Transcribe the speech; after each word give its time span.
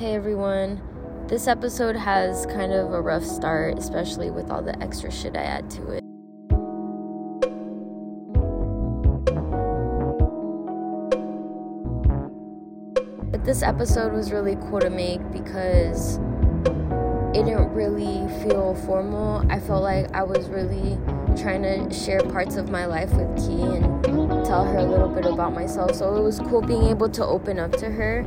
Hey 0.00 0.14
everyone. 0.14 0.80
This 1.28 1.46
episode 1.46 1.94
has 1.94 2.46
kind 2.46 2.72
of 2.72 2.94
a 2.94 3.02
rough 3.02 3.22
start, 3.22 3.78
especially 3.78 4.30
with 4.30 4.50
all 4.50 4.62
the 4.62 4.74
extra 4.82 5.12
shit 5.12 5.36
I 5.36 5.42
add 5.42 5.68
to 5.72 5.90
it. 5.90 6.04
But 13.30 13.44
this 13.44 13.62
episode 13.62 14.14
was 14.14 14.32
really 14.32 14.56
cool 14.70 14.80
to 14.80 14.88
make 14.88 15.20
because 15.32 16.16
it 17.36 17.44
didn't 17.44 17.68
really 17.74 18.26
feel 18.42 18.74
formal. 18.86 19.44
I 19.52 19.60
felt 19.60 19.82
like 19.82 20.10
I 20.14 20.22
was 20.22 20.48
really 20.48 20.96
trying 21.36 21.62
to 21.62 21.94
share 21.94 22.20
parts 22.20 22.56
of 22.56 22.70
my 22.70 22.86
life 22.86 23.12
with 23.12 23.36
Key 23.36 23.60
and 23.60 24.46
tell 24.46 24.64
her 24.64 24.78
a 24.78 24.82
little 24.82 25.10
bit 25.10 25.26
about 25.26 25.52
myself. 25.52 25.94
So 25.94 26.16
it 26.16 26.22
was 26.22 26.38
cool 26.38 26.62
being 26.62 26.84
able 26.84 27.10
to 27.10 27.22
open 27.22 27.58
up 27.58 27.72
to 27.72 27.90
her. 27.90 28.24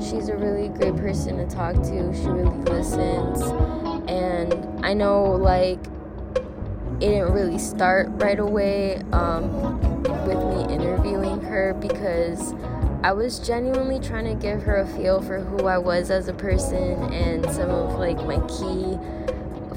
She's 0.00 0.28
a 0.28 0.36
really 0.36 0.68
great 0.68 0.96
person 0.96 1.36
to 1.36 1.46
talk 1.46 1.74
to. 1.74 2.14
She 2.14 2.26
really 2.26 2.58
listens. 2.64 3.40
And 4.08 4.84
I 4.84 4.92
know, 4.94 5.24
like, 5.24 5.78
it 7.00 7.08
didn't 7.08 7.32
really 7.32 7.58
start 7.58 8.08
right 8.12 8.38
away 8.38 8.96
um, 9.12 9.50
with 10.26 10.38
me 10.38 10.74
interviewing 10.74 11.40
her 11.42 11.74
because 11.74 12.54
I 13.02 13.12
was 13.12 13.38
genuinely 13.38 14.00
trying 14.00 14.24
to 14.24 14.34
give 14.34 14.62
her 14.62 14.76
a 14.76 14.86
feel 14.86 15.20
for 15.20 15.40
who 15.40 15.66
I 15.66 15.78
was 15.78 16.10
as 16.10 16.28
a 16.28 16.32
person 16.32 17.12
and 17.12 17.44
some 17.52 17.70
of 17.70 17.98
like 17.98 18.16
my 18.24 18.38
key 18.46 18.98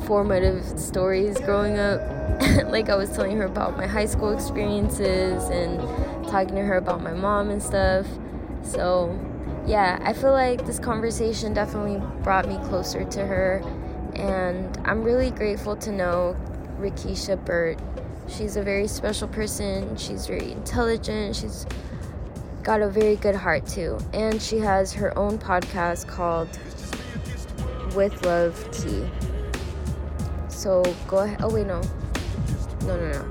formative 0.06 0.64
stories 0.80 1.38
growing 1.40 1.78
up. 1.78 2.00
like 2.72 2.90
I 2.90 2.96
was 2.96 3.10
telling 3.10 3.36
her 3.38 3.46
about 3.46 3.76
my 3.76 3.88
high 3.88 4.06
school 4.06 4.32
experiences 4.32 5.50
and 5.50 5.80
talking 6.28 6.56
to 6.56 6.62
her 6.62 6.78
about 6.78 7.02
my 7.04 7.14
mom 7.14 7.50
and 7.50 7.62
stuff. 7.62 8.06
So, 8.64 9.18
yeah, 9.66 10.00
I 10.02 10.14
feel 10.14 10.32
like 10.32 10.66
this 10.66 10.80
conversation 10.80 11.54
definitely 11.54 12.02
brought 12.24 12.48
me 12.48 12.58
closer 12.68 13.04
to 13.04 13.26
her 13.26 13.62
and 14.18 14.78
I'm 14.86 15.04
really 15.04 15.30
grateful 15.30 15.76
to 15.78 15.92
know 15.92 16.36
Rickeysha 16.80 17.44
Burt. 17.46 17.80
She's 18.28 18.58
a 18.58 18.64
very 18.64 18.88
special 18.88 19.28
person. 19.28 19.96
She's 19.96 20.28
very 20.28 20.52
intelligent. 20.52 21.36
She's 21.36 21.66
got 22.64 22.82
a 22.82 22.90
very 22.90 23.16
good 23.16 23.36
heart 23.36 23.66
too. 23.68 23.98
And 24.14 24.42
she 24.42 24.58
has 24.60 24.92
her 24.94 25.18
own 25.18 25.38
podcast 25.38 26.08
called 26.08 26.50
With 27.96 28.26
Love 28.26 28.70
Key. 28.72 29.08
So 30.50 30.84
go 31.08 31.20
ahead. 31.20 31.40
Oh, 31.42 31.54
wait, 31.54 31.68
no. 31.68 31.82
No, 32.82 32.98
no, 32.98 33.12
no. 33.12 33.22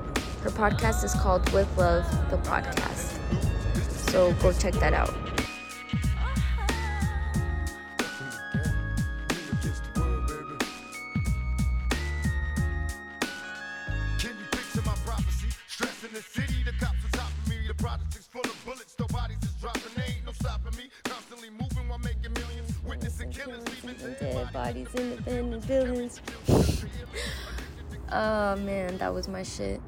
Her 0.41 0.49
podcast 0.49 1.03
is 1.03 1.13
called 1.13 1.51
With 1.51 1.67
Love, 1.77 2.05
the 2.31 2.37
podcast. 2.37 3.19
So 4.09 4.33
go 4.35 4.53
check 4.53 4.73
that 4.75 4.93
out. 4.93 5.26
The 25.67 25.83
buildings. 25.85 26.21
oh 28.11 28.55
man, 28.57 28.97
that 28.97 29.13
was 29.13 29.27
my 29.27 29.43
shit. 29.43 29.81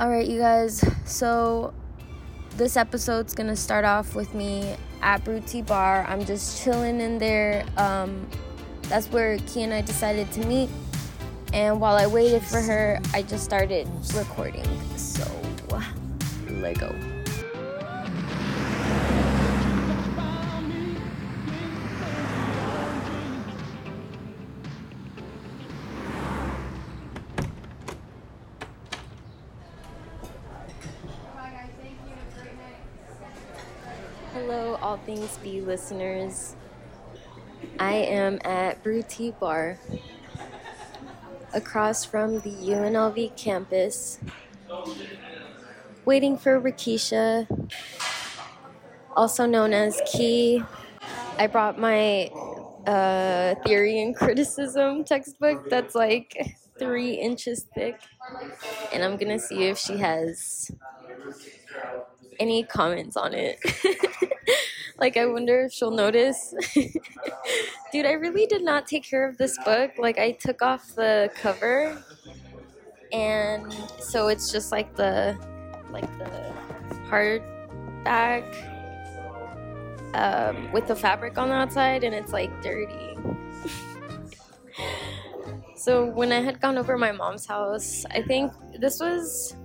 Alright, 0.00 0.26
you 0.28 0.38
guys. 0.38 0.84
So, 1.04 1.74
this 2.56 2.76
episode's 2.76 3.34
gonna 3.34 3.56
start 3.56 3.84
off 3.84 4.14
with 4.14 4.34
me 4.34 4.76
at 5.02 5.24
Brew 5.24 5.40
Tea 5.40 5.62
Bar. 5.62 6.06
I'm 6.08 6.24
just 6.24 6.62
chilling 6.62 7.00
in 7.00 7.18
there. 7.18 7.64
Um, 7.76 8.28
that's 8.82 9.08
where 9.08 9.38
Key 9.38 9.62
and 9.62 9.74
I 9.74 9.80
decided 9.80 10.30
to 10.32 10.46
meet. 10.46 10.70
And 11.52 11.80
while 11.80 11.96
I 11.96 12.06
waited 12.06 12.42
for 12.42 12.60
her, 12.60 13.00
I 13.14 13.22
just 13.22 13.44
started 13.44 13.88
recording. 14.14 14.66
So, 14.96 15.24
Lego. 16.48 16.92
Hello, 16.92 17.17
All 34.88 34.96
Things 34.96 35.36
B 35.42 35.60
listeners. 35.60 36.56
I 37.78 37.92
am 37.92 38.38
at 38.42 38.82
Brew 38.82 39.02
Tea 39.06 39.34
Bar 39.38 39.78
across 41.52 42.06
from 42.06 42.40
the 42.40 42.50
UNLV 42.50 43.36
campus, 43.36 44.18
waiting 46.06 46.38
for 46.38 46.58
Rickeysha, 46.58 47.68
also 49.14 49.44
known 49.44 49.74
as 49.74 50.00
Key. 50.10 50.62
I 51.38 51.48
brought 51.48 51.78
my 51.78 52.30
uh, 52.86 53.56
theory 53.66 54.00
and 54.00 54.16
criticism 54.16 55.04
textbook 55.04 55.68
that's 55.68 55.94
like 55.94 56.56
three 56.78 57.12
inches 57.12 57.66
thick, 57.74 58.00
and 58.94 59.04
I'm 59.04 59.18
gonna 59.18 59.38
see 59.38 59.64
if 59.64 59.76
she 59.76 59.98
has 59.98 60.70
any 62.40 62.64
comments 62.64 63.18
on 63.18 63.34
it. 63.34 63.58
like, 64.98 65.16
I 65.16 65.26
wonder 65.26 65.64
if 65.66 65.72
she'll 65.72 65.90
notice. 65.90 66.54
Dude, 67.92 68.06
I 68.06 68.12
really 68.12 68.46
did 68.46 68.64
not 68.64 68.86
take 68.86 69.04
care 69.04 69.28
of 69.28 69.38
this 69.38 69.56
book. 69.64 69.92
Like, 69.96 70.18
I 70.18 70.32
took 70.32 70.60
off 70.60 70.94
the 70.94 71.30
cover, 71.40 72.02
and 73.12 73.72
so 74.00 74.28
it's 74.28 74.50
just 74.50 74.72
like 74.72 74.94
the 74.96 75.38
like 75.90 76.18
the 76.18 76.52
hardback 77.08 78.44
um, 80.14 80.72
with 80.72 80.88
the 80.88 80.96
fabric 80.96 81.38
on 81.38 81.48
the 81.48 81.54
outside, 81.54 82.02
and 82.04 82.14
it's 82.14 82.32
like 82.32 82.50
dirty. 82.62 83.16
so 85.76 86.06
when 86.06 86.32
I 86.32 86.40
had 86.40 86.60
gone 86.60 86.76
over 86.76 86.98
my 86.98 87.12
mom's 87.12 87.46
house, 87.46 88.04
I 88.10 88.22
think 88.22 88.52
this 88.78 89.00
was 89.00 89.56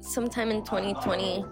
sometime 0.00 0.50
in 0.50 0.62
2020 0.64 1.44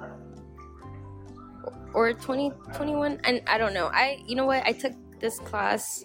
or 1.95 2.13
2021 2.13 3.21
and 3.25 3.43
i 3.47 3.59
don't 3.59 3.75
know. 3.75 3.87
I 3.93 4.19
you 4.27 4.37
know 4.37 4.47
what? 4.47 4.65
I 4.67 4.73
took 4.73 4.93
this 5.21 5.39
class 5.41 6.05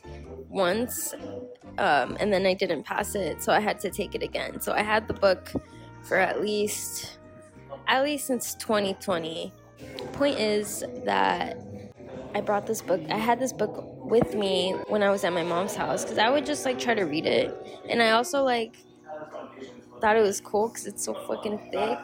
once 0.49 1.13
um, 1.77 2.17
and 2.19 2.31
then 2.33 2.45
i 2.45 2.53
didn't 2.53 2.83
pass 2.83 3.15
it 3.15 3.41
so 3.43 3.51
i 3.53 3.59
had 3.59 3.79
to 3.81 3.89
take 3.89 4.15
it 4.15 4.23
again. 4.23 4.59
So 4.61 4.73
i 4.73 4.81
had 4.81 5.07
the 5.07 5.13
book 5.13 5.51
for 6.03 6.17
at 6.17 6.41
least 6.41 7.19
at 7.87 8.03
least 8.03 8.27
since 8.27 8.55
2020 8.55 9.53
point 10.13 10.39
is 10.39 10.83
that 11.05 11.57
i 12.35 12.41
brought 12.41 12.65
this 12.67 12.81
book 12.81 13.01
i 13.09 13.17
had 13.17 13.39
this 13.39 13.53
book 13.53 13.83
with 14.05 14.35
me 14.35 14.75
when 14.87 15.03
i 15.03 15.09
was 15.09 15.23
at 15.23 15.33
my 15.33 15.43
mom's 15.43 15.75
house 15.75 16.03
because 16.03 16.17
i 16.17 16.29
would 16.29 16.45
just 16.45 16.65
like 16.65 16.79
try 16.79 16.93
to 16.93 17.03
read 17.03 17.25
it. 17.25 17.53
And 17.89 18.01
i 18.01 18.11
also 18.11 18.43
like 18.43 18.77
thought 20.01 20.15
it 20.15 20.21
was 20.21 20.39
cool 20.41 20.69
because 20.69 20.85
it's 20.87 21.03
so 21.03 21.13
fucking 21.13 21.59
thick 21.71 21.99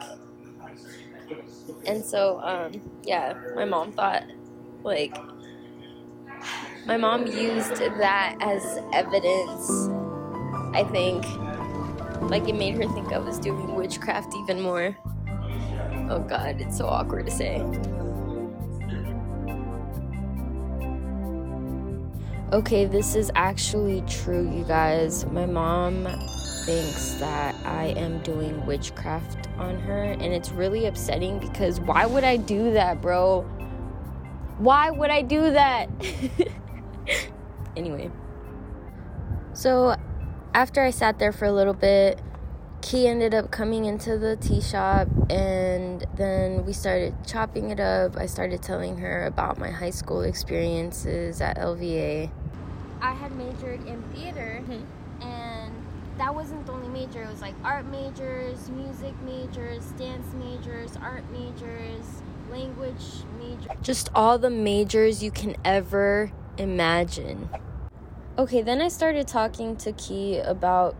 and 1.86 2.04
so, 2.04 2.40
um, 2.40 2.80
yeah, 3.02 3.34
my 3.54 3.64
mom 3.64 3.92
thought, 3.92 4.24
like, 4.82 5.16
my 6.86 6.96
mom 6.96 7.26
used 7.26 7.76
that 7.76 8.36
as 8.40 8.78
evidence, 8.92 9.88
I 10.74 10.84
think. 10.92 11.24
Like, 12.30 12.48
it 12.48 12.54
made 12.54 12.76
her 12.76 12.88
think 12.92 13.12
I 13.12 13.18
was 13.18 13.38
doing 13.38 13.74
witchcraft 13.74 14.34
even 14.34 14.60
more. 14.60 14.96
Oh 16.08 16.20
god, 16.20 16.60
it's 16.60 16.76
so 16.76 16.86
awkward 16.86 17.26
to 17.26 17.32
say. 17.32 17.60
Okay, 22.52 22.84
this 22.84 23.16
is 23.16 23.30
actually 23.34 24.02
true, 24.02 24.48
you 24.48 24.64
guys. 24.64 25.26
My 25.26 25.46
mom 25.46 26.06
thinks 26.66 27.12
that 27.14 27.54
I 27.64 27.94
am 27.96 28.18
doing 28.22 28.66
witchcraft 28.66 29.48
on 29.56 29.78
her 29.78 30.02
and 30.02 30.24
it's 30.24 30.50
really 30.50 30.86
upsetting 30.86 31.38
because 31.38 31.80
why 31.80 32.06
would 32.06 32.24
I 32.24 32.36
do 32.36 32.72
that, 32.72 33.00
bro? 33.00 33.42
Why 34.58 34.90
would 34.90 35.10
I 35.10 35.22
do 35.22 35.52
that? 35.52 35.88
anyway. 37.76 38.10
So 39.52 39.94
after 40.54 40.82
I 40.82 40.90
sat 40.90 41.20
there 41.20 41.30
for 41.30 41.44
a 41.44 41.52
little 41.52 41.72
bit, 41.72 42.20
Key 42.82 43.06
ended 43.06 43.32
up 43.32 43.50
coming 43.52 43.84
into 43.84 44.18
the 44.18 44.36
tea 44.36 44.60
shop 44.60 45.08
and 45.30 46.04
then 46.16 46.66
we 46.66 46.72
started 46.72 47.14
chopping 47.24 47.70
it 47.70 47.78
up. 47.80 48.16
I 48.16 48.26
started 48.26 48.60
telling 48.60 48.98
her 48.98 49.26
about 49.26 49.58
my 49.58 49.70
high 49.70 49.90
school 49.90 50.22
experiences 50.22 51.40
at 51.40 51.58
LVA. 51.58 52.30
I 53.00 53.12
had 53.12 53.32
majored 53.36 53.86
in 53.86 54.02
theater 54.14 54.62
mm-hmm. 54.62 54.84
And 56.16 56.26
that 56.26 56.34
wasn't 56.34 56.64
the 56.66 56.72
only 56.72 56.88
major. 56.88 57.22
It 57.22 57.28
was 57.28 57.42
like 57.42 57.54
art 57.62 57.86
majors, 57.86 58.70
music 58.70 59.14
majors, 59.22 59.84
dance 59.92 60.26
majors, 60.34 60.96
art 60.96 61.24
majors, 61.30 62.22
language 62.50 63.24
majors. 63.38 63.76
Just 63.82 64.08
all 64.14 64.38
the 64.38 64.50
majors 64.50 65.22
you 65.22 65.30
can 65.30 65.56
ever 65.64 66.32
imagine. 66.56 67.50
Okay, 68.38 68.62
then 68.62 68.80
I 68.80 68.88
started 68.88 69.28
talking 69.28 69.76
to 69.76 69.92
Key 69.92 70.38
about 70.38 70.96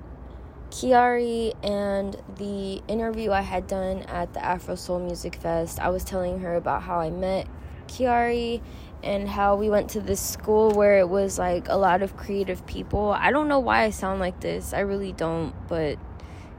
Kiari 0.70 1.54
and 1.64 2.16
the 2.36 2.82
interview 2.88 3.30
I 3.30 3.42
had 3.42 3.66
done 3.66 4.02
at 4.02 4.34
the 4.34 4.44
Afro 4.44 4.74
Soul 4.74 5.00
Music 5.00 5.36
Fest. 5.36 5.80
I 5.80 5.88
was 5.88 6.04
telling 6.04 6.40
her 6.40 6.56
about 6.56 6.82
how 6.82 6.98
I 6.98 7.10
met 7.10 7.46
Kiari 7.88 8.60
and 9.02 9.28
how 9.28 9.56
we 9.56 9.70
went 9.70 9.90
to 9.90 10.00
this 10.00 10.20
school 10.20 10.70
where 10.70 10.98
it 10.98 11.08
was 11.08 11.38
like 11.38 11.68
a 11.68 11.76
lot 11.76 12.02
of 12.02 12.16
creative 12.16 12.66
people. 12.66 13.10
I 13.10 13.30
don't 13.30 13.48
know 13.48 13.60
why 13.60 13.82
I 13.82 13.90
sound 13.90 14.20
like 14.20 14.40
this. 14.40 14.72
I 14.72 14.80
really 14.80 15.12
don't, 15.12 15.54
but 15.68 15.98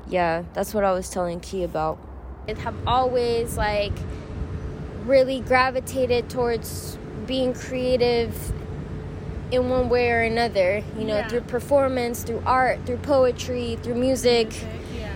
yeah, 0.08 0.44
that's 0.54 0.74
what 0.74 0.84
I 0.84 0.92
was 0.92 1.10
telling 1.10 1.40
Key 1.40 1.64
about. 1.64 2.00
I 2.48 2.54
have 2.54 2.76
always 2.88 3.58
like 3.58 3.94
really 5.06 5.42
gravitated 5.42 6.30
towards 6.30 6.98
being 7.26 7.54
creative 7.54 8.54
in 9.52 9.70
one 9.70 9.90
way 9.90 10.12
or 10.12 10.22
another, 10.22 10.84
you 10.98 11.06
know, 11.06 11.18
yeah. 11.18 11.28
through 11.28 11.42
performance, 11.42 12.24
through 12.24 12.44
art, 12.46 12.86
through 12.86 12.98
poetry, 12.98 13.78
through 13.82 13.96
music. 13.96 14.48
music 14.48 14.70
yeah. 14.96 15.14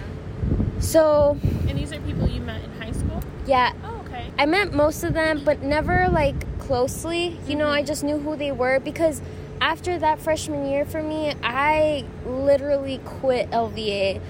So. 0.80 1.38
And 1.68 1.78
these 1.78 1.92
are 1.92 2.00
people 2.02 2.28
you 2.28 2.42
met 2.42 2.64
in 2.64 2.72
high 2.82 2.92
school? 2.92 3.22
Yeah. 3.46 3.74
Oh, 3.84 4.04
okay. 4.06 4.32
I 4.38 4.46
met 4.46 4.74
most 4.74 5.04
of 5.04 5.14
them, 5.14 5.44
but 5.44 5.62
never 5.62 6.08
like 6.10 6.36
closely. 6.62 7.25
You 7.25 7.31
mm-hmm. 7.34 7.58
know, 7.58 7.68
I 7.68 7.84
just 7.84 8.04
knew 8.04 8.18
who 8.19 8.38
they 8.38 8.52
were 8.52 8.80
because 8.80 9.22
after 9.60 10.00
that 10.00 10.19
freshman 10.19 10.66
year 10.66 10.86
for 10.86 11.04
me, 11.04 11.36
I 11.44 12.06
literally 12.25 13.00
quit 13.04 13.50
LVA. 13.52 14.22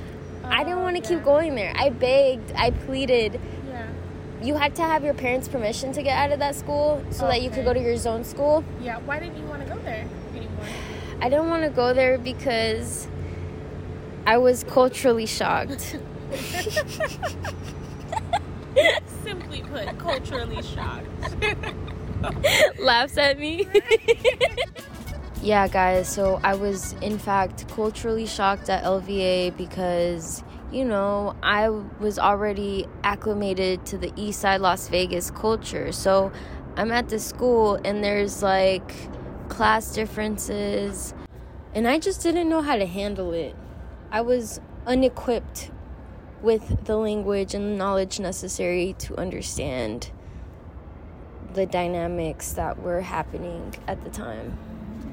Oh, 0.44 0.48
I 0.48 0.63
didn't 0.63 0.81
want 0.81 0.98
to 0.98 1.04
yeah. 1.04 1.10
keep 1.10 1.24
going 1.24 1.56
there. 1.56 1.74
I 1.75 1.89
begged, 1.89 2.51
I 2.56 2.72
pleaded. 2.72 3.39
Yeah. 3.69 3.88
You 4.42 4.56
had 4.56 4.75
to 4.78 4.81
have 4.81 5.04
your 5.04 5.13
parents' 5.13 5.48
permission 5.48 5.94
to 5.94 6.01
get 6.01 6.18
out 6.18 6.31
of 6.31 6.39
that 6.39 6.56
school 6.56 7.04
so 7.12 7.28
okay. 7.28 7.38
that 7.38 7.44
you 7.44 7.51
could 7.51 7.63
go 7.63 7.74
to 7.74 7.80
your 7.80 7.98
zone 7.98 8.24
school. 8.24 8.63
Yeah, 8.81 8.98
why 9.00 9.19
didn't 9.19 9.38
you 9.38 9.45
want 9.45 9.62
to 9.68 9.74
go 9.74 9.80
there 9.81 10.07
anymore? 10.36 10.66
I 11.22 11.30
didn't 11.30 11.50
want 11.50 11.63
to 11.63 11.69
go 11.69 11.94
there 11.94 12.18
because 12.18 13.07
I 14.25 14.38
was 14.38 14.63
culturally 14.63 15.28
shocked. 15.28 15.98
Simply 19.24 19.62
put, 19.63 19.98
culturally 20.00 20.62
shocked. 20.63 21.07
Laughs 22.79 23.18
at 23.18 23.39
me. 23.39 23.68
yeah, 25.41 25.68
guys, 25.68 26.07
so 26.07 26.39
I 26.44 26.56
was 26.56 26.94
in 27.01 27.18
fact 27.18 27.68
culturally 27.69 28.25
shocked 28.25 28.69
at 28.69 28.83
LVA 28.83 29.56
because, 29.57 30.44
you 30.71 30.85
know, 30.85 31.35
I 31.41 31.69
was 31.69 32.19
already 32.19 32.88
acclimated 33.03 33.85
to 33.88 33.97
the 33.97 34.12
East 34.15 34.41
Side 34.41 34.62
Las 34.62 34.88
Vegas 34.89 35.31
culture. 35.31 35.91
So 35.91 36.31
I'm 36.75 36.91
at 36.91 37.09
the 37.09 37.19
school 37.19 37.79
and 37.83 38.03
there's 38.03 38.44
like 38.44 38.94
class 39.50 39.94
differences, 39.94 41.13
and 41.73 41.88
I 41.88 42.00
just 42.00 42.21
didn't 42.21 42.50
know 42.50 42.62
how 42.62 42.77
to 42.77 42.85
handle 42.85 43.33
it. 43.33 43.56
I 44.12 44.21
was 44.21 44.62
unequipped 44.85 45.71
with 46.41 46.85
the 46.85 46.97
language 46.97 47.53
and 47.53 47.65
the 47.65 47.75
knowledge 47.75 48.19
necessary 48.19 48.95
to 49.00 49.15
understand 49.18 50.12
the 51.53 51.65
dynamics 51.65 52.53
that 52.53 52.81
were 52.81 53.01
happening 53.01 53.74
at 53.88 54.03
the 54.03 54.09
time. 54.09 54.57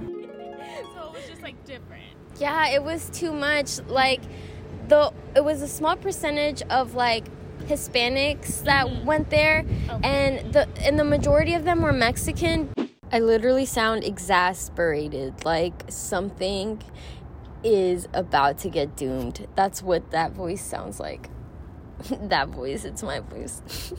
so 0.00 1.08
it 1.08 1.12
was 1.12 1.28
just 1.28 1.42
like 1.42 1.62
different. 1.64 2.04
Yeah, 2.38 2.68
it 2.68 2.82
was 2.82 3.10
too 3.10 3.32
much. 3.32 3.80
Like 3.86 4.20
the 4.88 5.12
it 5.34 5.44
was 5.44 5.62
a 5.62 5.68
small 5.68 5.96
percentage 5.96 6.62
of 6.62 6.94
like 6.94 7.24
Hispanics 7.66 8.62
that 8.64 8.86
mm-hmm. 8.86 9.06
went 9.06 9.30
there 9.30 9.64
okay. 9.90 10.08
and 10.08 10.52
the 10.52 10.68
and 10.80 10.98
the 10.98 11.04
majority 11.04 11.54
of 11.54 11.64
them 11.64 11.82
were 11.82 11.92
Mexican. 11.92 12.72
I 13.10 13.20
literally 13.20 13.66
sound 13.66 14.04
exasperated 14.04 15.44
like 15.44 15.84
something 15.88 16.82
is 17.64 18.06
about 18.14 18.58
to 18.58 18.68
get 18.68 18.96
doomed. 18.96 19.46
That's 19.54 19.82
what 19.82 20.10
that 20.10 20.32
voice 20.32 20.62
sounds 20.62 21.00
like. 21.00 21.28
that 22.22 22.48
voice, 22.48 22.84
it's 22.84 23.02
my 23.02 23.20
voice. 23.20 23.92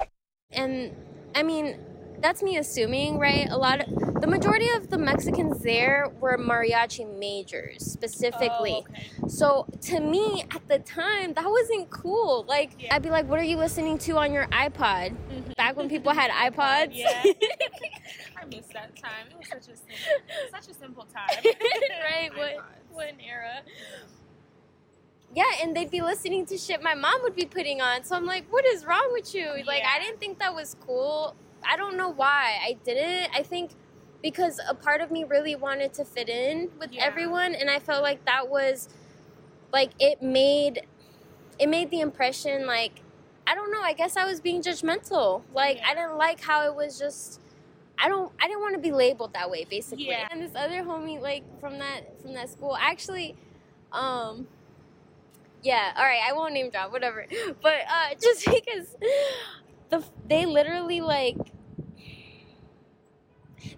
and 0.52 0.94
I 1.34 1.42
mean, 1.42 1.78
that's 2.20 2.42
me 2.42 2.58
assuming, 2.58 3.18
right? 3.18 3.48
A 3.50 3.56
lot 3.56 3.80
of 3.80 4.20
the 4.20 4.26
majority 4.26 4.68
of 4.76 4.90
the 4.90 4.98
Mexicans 4.98 5.60
there 5.60 6.12
were 6.20 6.36
mariachi 6.36 7.18
majors 7.18 7.84
specifically. 7.84 8.84
Oh, 8.86 8.90
okay. 8.90 9.28
So 9.28 9.66
to 9.82 10.00
me 10.00 10.44
at 10.50 10.66
the 10.68 10.78
time, 10.80 11.32
that 11.34 11.46
wasn't 11.46 11.90
cool. 11.90 12.44
Like 12.46 12.72
yeah. 12.78 12.94
I'd 12.94 13.02
be 13.02 13.10
like, 13.10 13.26
"What 13.26 13.38
are 13.40 13.44
you 13.44 13.56
listening 13.56 13.98
to 13.98 14.18
on 14.18 14.32
your 14.32 14.46
iPod?" 14.46 15.16
Mm-hmm. 15.16 15.52
Back 15.56 15.76
when 15.76 15.88
people 15.88 16.12
had 16.12 16.30
iPods. 16.52 16.90
Yeah. 16.92 17.22
I 18.40 18.44
miss 18.46 18.66
that 18.72 18.96
time. 18.96 19.26
It 19.30 19.38
was 19.38 19.48
such 19.48 19.74
a 19.74 19.76
simple, 19.76 20.50
such 20.52 20.68
a 20.68 20.74
simple 20.74 21.04
time. 21.04 21.44
right? 22.10 22.30
what 22.36 22.56
what 22.90 23.08
an 23.08 23.20
era 23.20 23.62
yeah, 25.34 25.44
and 25.62 25.76
they'd 25.76 25.90
be 25.90 26.00
listening 26.00 26.46
to 26.46 26.58
shit 26.58 26.82
my 26.82 26.94
mom 26.94 27.22
would 27.22 27.36
be 27.36 27.44
putting 27.44 27.80
on. 27.80 28.04
So 28.04 28.16
I'm 28.16 28.26
like, 28.26 28.44
what 28.50 28.64
is 28.66 28.84
wrong 28.84 29.10
with 29.12 29.34
you? 29.34 29.46
Yeah. 29.56 29.64
Like, 29.64 29.82
I 29.86 30.00
didn't 30.00 30.18
think 30.18 30.38
that 30.40 30.54
was 30.54 30.76
cool. 30.86 31.36
I 31.64 31.76
don't 31.76 31.96
know 31.96 32.08
why 32.08 32.58
I 32.62 32.76
didn't. 32.84 33.30
I 33.34 33.42
think 33.42 33.72
because 34.22 34.60
a 34.68 34.74
part 34.74 35.00
of 35.00 35.10
me 35.10 35.24
really 35.24 35.54
wanted 35.54 35.94
to 35.94 36.04
fit 36.04 36.28
in 36.28 36.70
with 36.78 36.92
yeah. 36.92 37.04
everyone, 37.04 37.54
and 37.54 37.70
I 37.70 37.78
felt 37.78 38.02
like 38.02 38.24
that 38.24 38.48
was 38.48 38.88
like 39.72 39.90
it 40.00 40.22
made 40.22 40.82
it 41.58 41.68
made 41.68 41.90
the 41.90 42.00
impression 42.00 42.66
like 42.66 43.02
I 43.46 43.54
don't 43.54 43.72
know. 43.72 43.80
I 43.80 43.92
guess 43.92 44.16
I 44.16 44.24
was 44.24 44.40
being 44.40 44.62
judgmental. 44.62 45.42
Like 45.52 45.78
yeah. 45.78 45.88
I 45.88 45.94
didn't 45.94 46.16
like 46.16 46.40
how 46.40 46.66
it 46.66 46.74
was 46.74 46.98
just. 46.98 47.40
I 47.98 48.08
don't. 48.08 48.32
I 48.40 48.46
didn't 48.46 48.60
want 48.60 48.74
to 48.74 48.80
be 48.80 48.92
labeled 48.92 49.34
that 49.34 49.50
way, 49.50 49.66
basically. 49.68 50.08
Yeah. 50.08 50.28
And 50.30 50.40
this 50.40 50.52
other 50.54 50.82
homie, 50.82 51.20
like 51.20 51.42
from 51.60 51.78
that 51.78 52.20
from 52.22 52.32
that 52.34 52.48
school, 52.48 52.76
actually, 52.80 53.36
um, 53.92 54.46
yeah, 55.62 55.92
all 55.96 56.04
right, 56.04 56.20
I 56.26 56.32
won't 56.32 56.54
name 56.54 56.70
drop, 56.70 56.92
whatever. 56.92 57.26
But 57.62 57.74
uh, 57.88 58.14
just 58.22 58.44
because 58.44 58.96
the 59.90 60.04
they 60.26 60.46
literally 60.46 61.00
like 61.00 61.36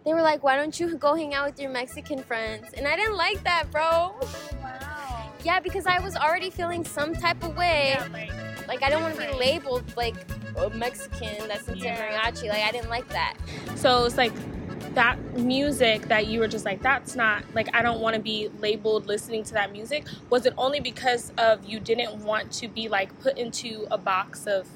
they 0.05 0.13
were 0.13 0.23
like, 0.23 0.43
"Why 0.43 0.57
don't 0.57 0.79
you 0.79 0.97
go 0.97 1.15
hang 1.15 1.35
out 1.35 1.47
with 1.47 1.61
your 1.61 1.71
Mexican 1.71 2.23
friends?" 2.23 2.73
And 2.75 2.87
I 2.87 2.97
didn't 2.97 3.17
like 3.17 3.43
that, 3.45 3.71
bro. 3.71 4.15
Wow. 4.63 5.31
Yeah, 5.45 5.59
because 5.61 5.87
I 5.87 5.99
was 6.01 6.17
already 6.17 6.51
feeling 6.51 6.85
some 6.85 7.15
type 7.15 7.43
of 7.43 7.57
way. 7.57 7.97
Yeah, 7.97 8.09
like, 8.13 8.69
like 8.69 8.83
I 8.83 8.91
don't 8.91 9.03
want 9.03 9.17
to 9.17 9.21
be 9.21 9.33
labeled 9.35 9.85
like 9.97 10.15
a 10.57 10.71
Mexican 10.71 11.49
that's 11.49 11.67
into 11.69 11.85
yeah. 11.85 11.97
mariachi. 11.97 12.49
Like 12.49 12.63
I 12.63 12.71
didn't 12.71 12.91
like 12.91 13.09
that. 13.09 13.37
So 13.77 14.05
it's 14.05 14.17
like 14.17 14.33
that 14.95 15.19
music 15.39 16.09
that 16.09 16.27
you 16.27 16.41
were 16.41 16.49
just 16.49 16.65
like 16.65 16.83
that's 16.83 17.15
not 17.15 17.45
like 17.55 17.69
I 17.75 17.83
don't 17.83 18.01
want 18.01 18.15
to 18.17 18.21
be 18.21 18.51
labeled 18.61 19.07
listening 19.07 19.43
to 19.45 19.53
that 19.55 19.73
music 19.73 20.07
was 20.31 20.47
it 20.47 20.55
only 20.59 20.81
because 20.81 21.33
of 21.39 21.65
you 21.65 21.81
didn't 21.81 22.19
want 22.19 22.53
to 22.53 22.69
be 22.69 22.89
like 22.89 23.19
put 23.21 23.39
into 23.39 23.87
a 23.91 23.99
box 23.99 24.47
of 24.47 24.69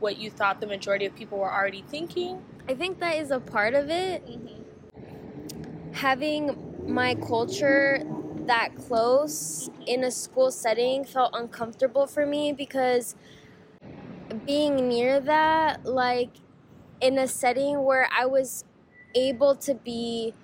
what 0.00 0.18
you 0.18 0.30
thought 0.30 0.60
the 0.60 0.66
majority 0.66 1.06
of 1.06 1.14
people 1.14 1.38
were 1.38 1.52
already 1.52 1.84
thinking 1.88 2.42
I 2.68 2.74
think 2.74 2.98
that 3.00 3.16
is 3.16 3.30
a 3.30 3.40
part 3.40 3.74
of 3.74 3.90
it 3.90 4.26
mm-hmm. 4.26 5.92
having 5.92 6.84
my 6.86 7.14
culture 7.14 8.02
that 8.46 8.74
close 8.76 9.70
in 9.86 10.04
a 10.04 10.10
school 10.10 10.50
setting 10.50 11.04
felt 11.04 11.34
uncomfortable 11.34 12.06
for 12.06 12.24
me 12.24 12.52
because 12.52 13.16
being 14.46 14.88
near 14.88 15.20
that 15.20 15.84
like 15.84 16.30
in 17.00 17.18
a 17.18 17.26
setting 17.26 17.84
where 17.84 18.08
I 18.16 18.26
was 18.26 18.64
able 19.16 19.56
to 19.56 19.74
be 19.74 20.34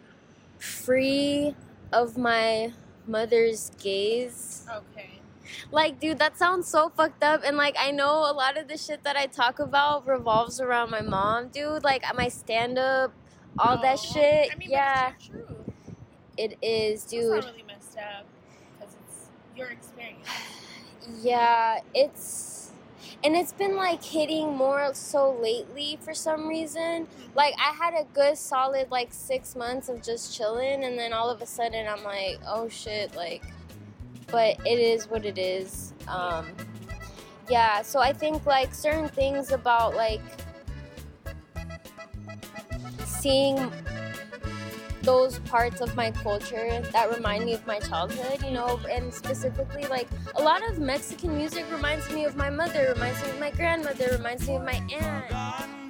free 0.59 1.55
of 1.93 2.17
my 2.17 2.73
mother's 3.07 3.71
gaze. 3.83 4.67
Okay. 4.69 5.21
Like, 5.71 6.01
dude, 6.01 6.19
that 6.19 6.39
sounds 6.39 6.69
so 6.69 6.89
fucked 6.89 7.23
up. 7.23 7.43
And, 7.45 7.57
like, 7.57 7.77
I 7.79 7.91
know 7.91 8.31
a 8.31 8.33
lot 8.33 8.57
of 8.57 8.69
the 8.69 8.77
shit 8.79 9.05
that 9.05 9.17
I 9.17 9.27
talk 9.27 9.59
about 9.59 10.07
revolves 10.07 10.61
around 10.61 10.91
my 10.91 11.03
mom, 11.03 11.49
dude. 11.49 11.85
Like, 11.85 12.05
my 12.17 12.29
stand 12.29 12.79
up, 12.79 13.13
all 13.59 13.81
that 13.83 13.99
shit. 13.99 14.51
I 14.53 14.57
mean, 14.57 14.71
yeah. 14.71 15.13
It 16.39 16.57
is, 16.63 17.05
dude. 17.05 17.37
It's 17.37 17.45
not 17.45 17.53
really 17.53 17.65
messed 17.65 17.99
up 17.99 18.25
because 18.79 18.97
it's 19.05 19.29
your 19.55 19.69
experience. 19.69 20.27
yeah, 21.23 21.81
it's 21.95 22.52
and 23.25 23.37
it's 23.37 23.53
been 23.53 23.77
like 23.77 24.03
hitting 24.03 24.57
more 24.57 24.93
so 24.95 25.33
lately 25.41 25.99
for 26.01 26.13
some 26.13 26.49
reason. 26.49 27.07
Like 27.35 27.55
I 27.59 27.73
had 27.73 27.95
a 27.95 28.05
good 28.13 28.37
solid 28.37 28.91
like 28.91 29.13
six 29.13 29.55
months 29.55 29.89
of 29.89 30.03
just 30.03 30.37
chilling, 30.37 30.85
and 30.85 30.99
then 30.99 31.13
all 31.13 31.31
of 31.31 31.41
a 31.43 31.47
sudden 31.47 31.87
I'm 31.87 32.03
like, 32.05 32.39
oh 32.47 32.69
shit, 32.69 33.15
like. 33.15 33.43
But 34.29 34.67
it 34.67 34.79
is 34.79 35.11
what 35.11 35.27
it 35.27 35.37
is. 35.37 35.93
Um, 36.09 36.47
yeah, 37.51 37.83
so 37.83 38.01
I 38.01 38.15
think 38.15 38.47
like 38.47 38.75
certain 38.75 39.09
things 39.09 39.53
about 39.53 39.95
like 39.95 40.23
seeing 43.05 43.71
those 45.03 45.39
parts 45.41 45.81
of 45.81 45.95
my 45.95 46.11
culture 46.11 46.81
that 46.93 47.15
remind 47.15 47.45
me 47.45 47.55
of 47.55 47.67
my 47.67 47.79
childhood, 47.81 48.43
you 48.45 48.53
know, 48.53 48.81
and 48.91 49.13
specifically 49.13 49.85
like 49.87 50.09
a 50.37 50.43
lot 50.43 50.67
of 50.69 50.79
Mexican 50.79 51.37
music 51.37 51.65
reminds 51.71 52.11
me 52.11 52.25
of 52.25 52.37
my 52.37 52.51
mother, 52.51 52.93
reminds 52.95 53.23
me 53.23 53.31
of 53.31 53.41
my 53.41 53.51
grandmother, 53.51 54.09
reminds 54.13 54.47
me 54.47 54.57
of 54.57 54.65
my 54.65 54.81
aunt. 54.93 55.82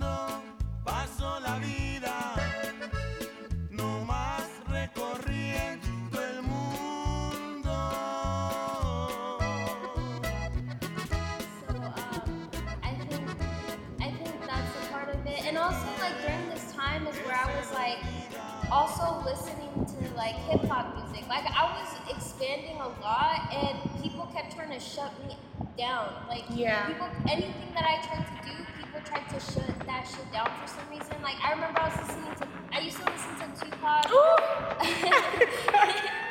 Also 19.22 19.30
listening 19.30 19.86
to 19.86 20.14
like 20.14 20.34
hip 20.34 20.60
hop 20.68 20.96
music. 20.96 21.28
Like 21.28 21.44
I 21.46 21.64
was 21.80 22.16
expanding 22.16 22.76
a 22.80 22.88
lot, 22.88 23.52
and 23.52 24.02
people 24.02 24.28
kept 24.34 24.54
trying 24.54 24.70
to 24.70 24.80
shut 24.80 25.12
me 25.26 25.36
down. 25.78 26.12
Like 26.28 26.44
Yeah. 26.50 26.86
people, 26.86 27.08
anything 27.28 27.72
that 27.74 27.84
I 27.84 28.04
tried 28.06 28.26
to 28.26 28.48
do, 28.48 28.64
people 28.78 29.00
tried 29.04 29.28
to 29.30 29.40
shut 29.40 29.86
that 29.86 30.06
shit 30.06 30.30
down 30.32 30.50
for 30.60 30.66
some 30.66 30.88
reason. 30.90 31.14
Like 31.22 31.36
I 31.44 31.52
remember 31.52 31.80
I 31.80 31.88
was 31.88 31.98
listening 32.08 32.34
to, 32.36 32.48
I 32.72 32.80
used 32.80 32.98
to 32.98 33.04
listen 33.10 33.36
to 33.36 33.64
Tupac. 33.64 34.06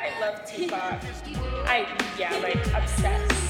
I 0.02 0.12
love 0.20 0.44
Tupac. 0.46 1.02
I 1.66 1.86
yeah, 2.18 2.36
like 2.38 2.66
obsessed. 2.74 3.41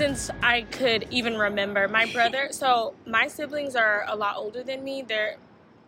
Since 0.00 0.30
I 0.42 0.62
could 0.62 1.06
even 1.10 1.36
remember. 1.36 1.86
My 1.86 2.06
brother, 2.06 2.48
so 2.52 2.94
my 3.06 3.28
siblings 3.28 3.76
are 3.76 4.06
a 4.08 4.16
lot 4.16 4.36
older 4.38 4.62
than 4.62 4.82
me. 4.82 5.02
They're 5.02 5.36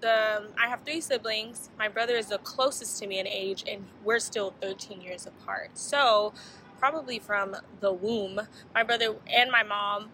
the 0.02 0.48
I 0.62 0.68
have 0.68 0.82
three 0.84 1.00
siblings. 1.00 1.70
My 1.78 1.88
brother 1.88 2.16
is 2.16 2.26
the 2.26 2.36
closest 2.36 2.98
to 3.00 3.06
me 3.06 3.20
in 3.20 3.26
age, 3.26 3.64
and 3.66 3.86
we're 4.04 4.18
still 4.18 4.52
13 4.60 5.00
years 5.00 5.26
apart. 5.26 5.70
So 5.78 6.34
probably 6.78 7.20
from 7.20 7.56
the 7.80 7.90
womb, 7.90 8.38
my 8.74 8.82
brother 8.82 9.16
and 9.32 9.50
my 9.50 9.62
mom 9.62 10.10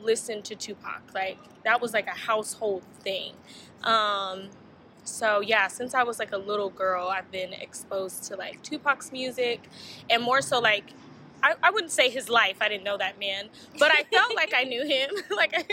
listened 0.00 0.46
to 0.46 0.54
Tupac. 0.54 1.02
Like 1.14 1.36
that 1.62 1.78
was 1.82 1.92
like 1.92 2.06
a 2.06 2.18
household 2.18 2.84
thing. 3.00 3.34
Um, 3.84 4.48
so 5.04 5.40
yeah, 5.40 5.66
since 5.66 5.92
I 5.92 6.04
was 6.04 6.18
like 6.18 6.32
a 6.32 6.38
little 6.38 6.70
girl, 6.70 7.08
I've 7.08 7.30
been 7.30 7.52
exposed 7.52 8.24
to 8.28 8.36
like 8.36 8.62
Tupac's 8.62 9.12
music, 9.12 9.68
and 10.08 10.22
more 10.22 10.40
so 10.40 10.58
like 10.58 10.94
I, 11.42 11.54
I 11.62 11.70
wouldn't 11.70 11.92
say 11.92 12.08
his 12.10 12.28
life. 12.28 12.56
I 12.60 12.68
didn't 12.68 12.84
know 12.84 12.96
that 12.98 13.18
man, 13.18 13.48
but 13.78 13.90
I 13.90 14.04
felt 14.04 14.34
like 14.34 14.52
I 14.54 14.64
knew 14.64 14.84
him. 14.86 15.10
like 15.36 15.52
I, 15.54 15.64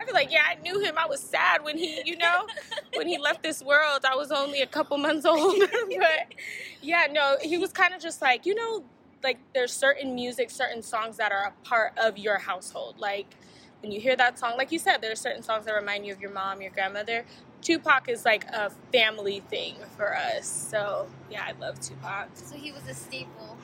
I 0.00 0.04
feel 0.04 0.14
like 0.14 0.32
yeah, 0.32 0.42
I 0.48 0.60
knew 0.62 0.80
him. 0.80 0.94
I 0.98 1.06
was 1.06 1.20
sad 1.20 1.64
when 1.64 1.76
he, 1.78 2.02
you 2.04 2.16
know, 2.16 2.46
when 2.94 3.06
he 3.06 3.18
left 3.18 3.42
this 3.42 3.62
world. 3.62 4.04
I 4.08 4.14
was 4.16 4.30
only 4.30 4.62
a 4.62 4.66
couple 4.66 4.96
months 4.98 5.26
old, 5.26 5.58
but 5.98 6.34
yeah, 6.80 7.06
no, 7.10 7.36
he 7.42 7.58
was 7.58 7.72
kind 7.72 7.94
of 7.94 8.00
just 8.00 8.22
like 8.22 8.46
you 8.46 8.54
know, 8.54 8.84
like 9.22 9.38
there's 9.54 9.72
certain 9.72 10.14
music, 10.14 10.50
certain 10.50 10.82
songs 10.82 11.16
that 11.18 11.32
are 11.32 11.44
a 11.44 11.68
part 11.68 11.92
of 11.98 12.18
your 12.18 12.38
household. 12.38 12.98
Like 12.98 13.34
when 13.82 13.92
you 13.92 14.00
hear 14.00 14.16
that 14.16 14.38
song, 14.38 14.56
like 14.56 14.72
you 14.72 14.78
said, 14.78 14.98
there 15.02 15.12
are 15.12 15.16
certain 15.16 15.42
songs 15.42 15.66
that 15.66 15.74
remind 15.74 16.06
you 16.06 16.12
of 16.12 16.20
your 16.20 16.32
mom, 16.32 16.62
your 16.62 16.70
grandmother. 16.70 17.24
Tupac 17.60 18.08
is 18.08 18.24
like 18.24 18.44
a 18.46 18.70
family 18.92 19.40
thing 19.50 19.76
for 19.96 20.16
us. 20.16 20.46
So 20.46 21.08
yeah, 21.30 21.44
I 21.44 21.52
love 21.60 21.80
Tupac 21.80 22.28
So 22.34 22.56
he 22.56 22.72
was 22.72 22.86
a 22.88 22.94
staple. 22.94 23.56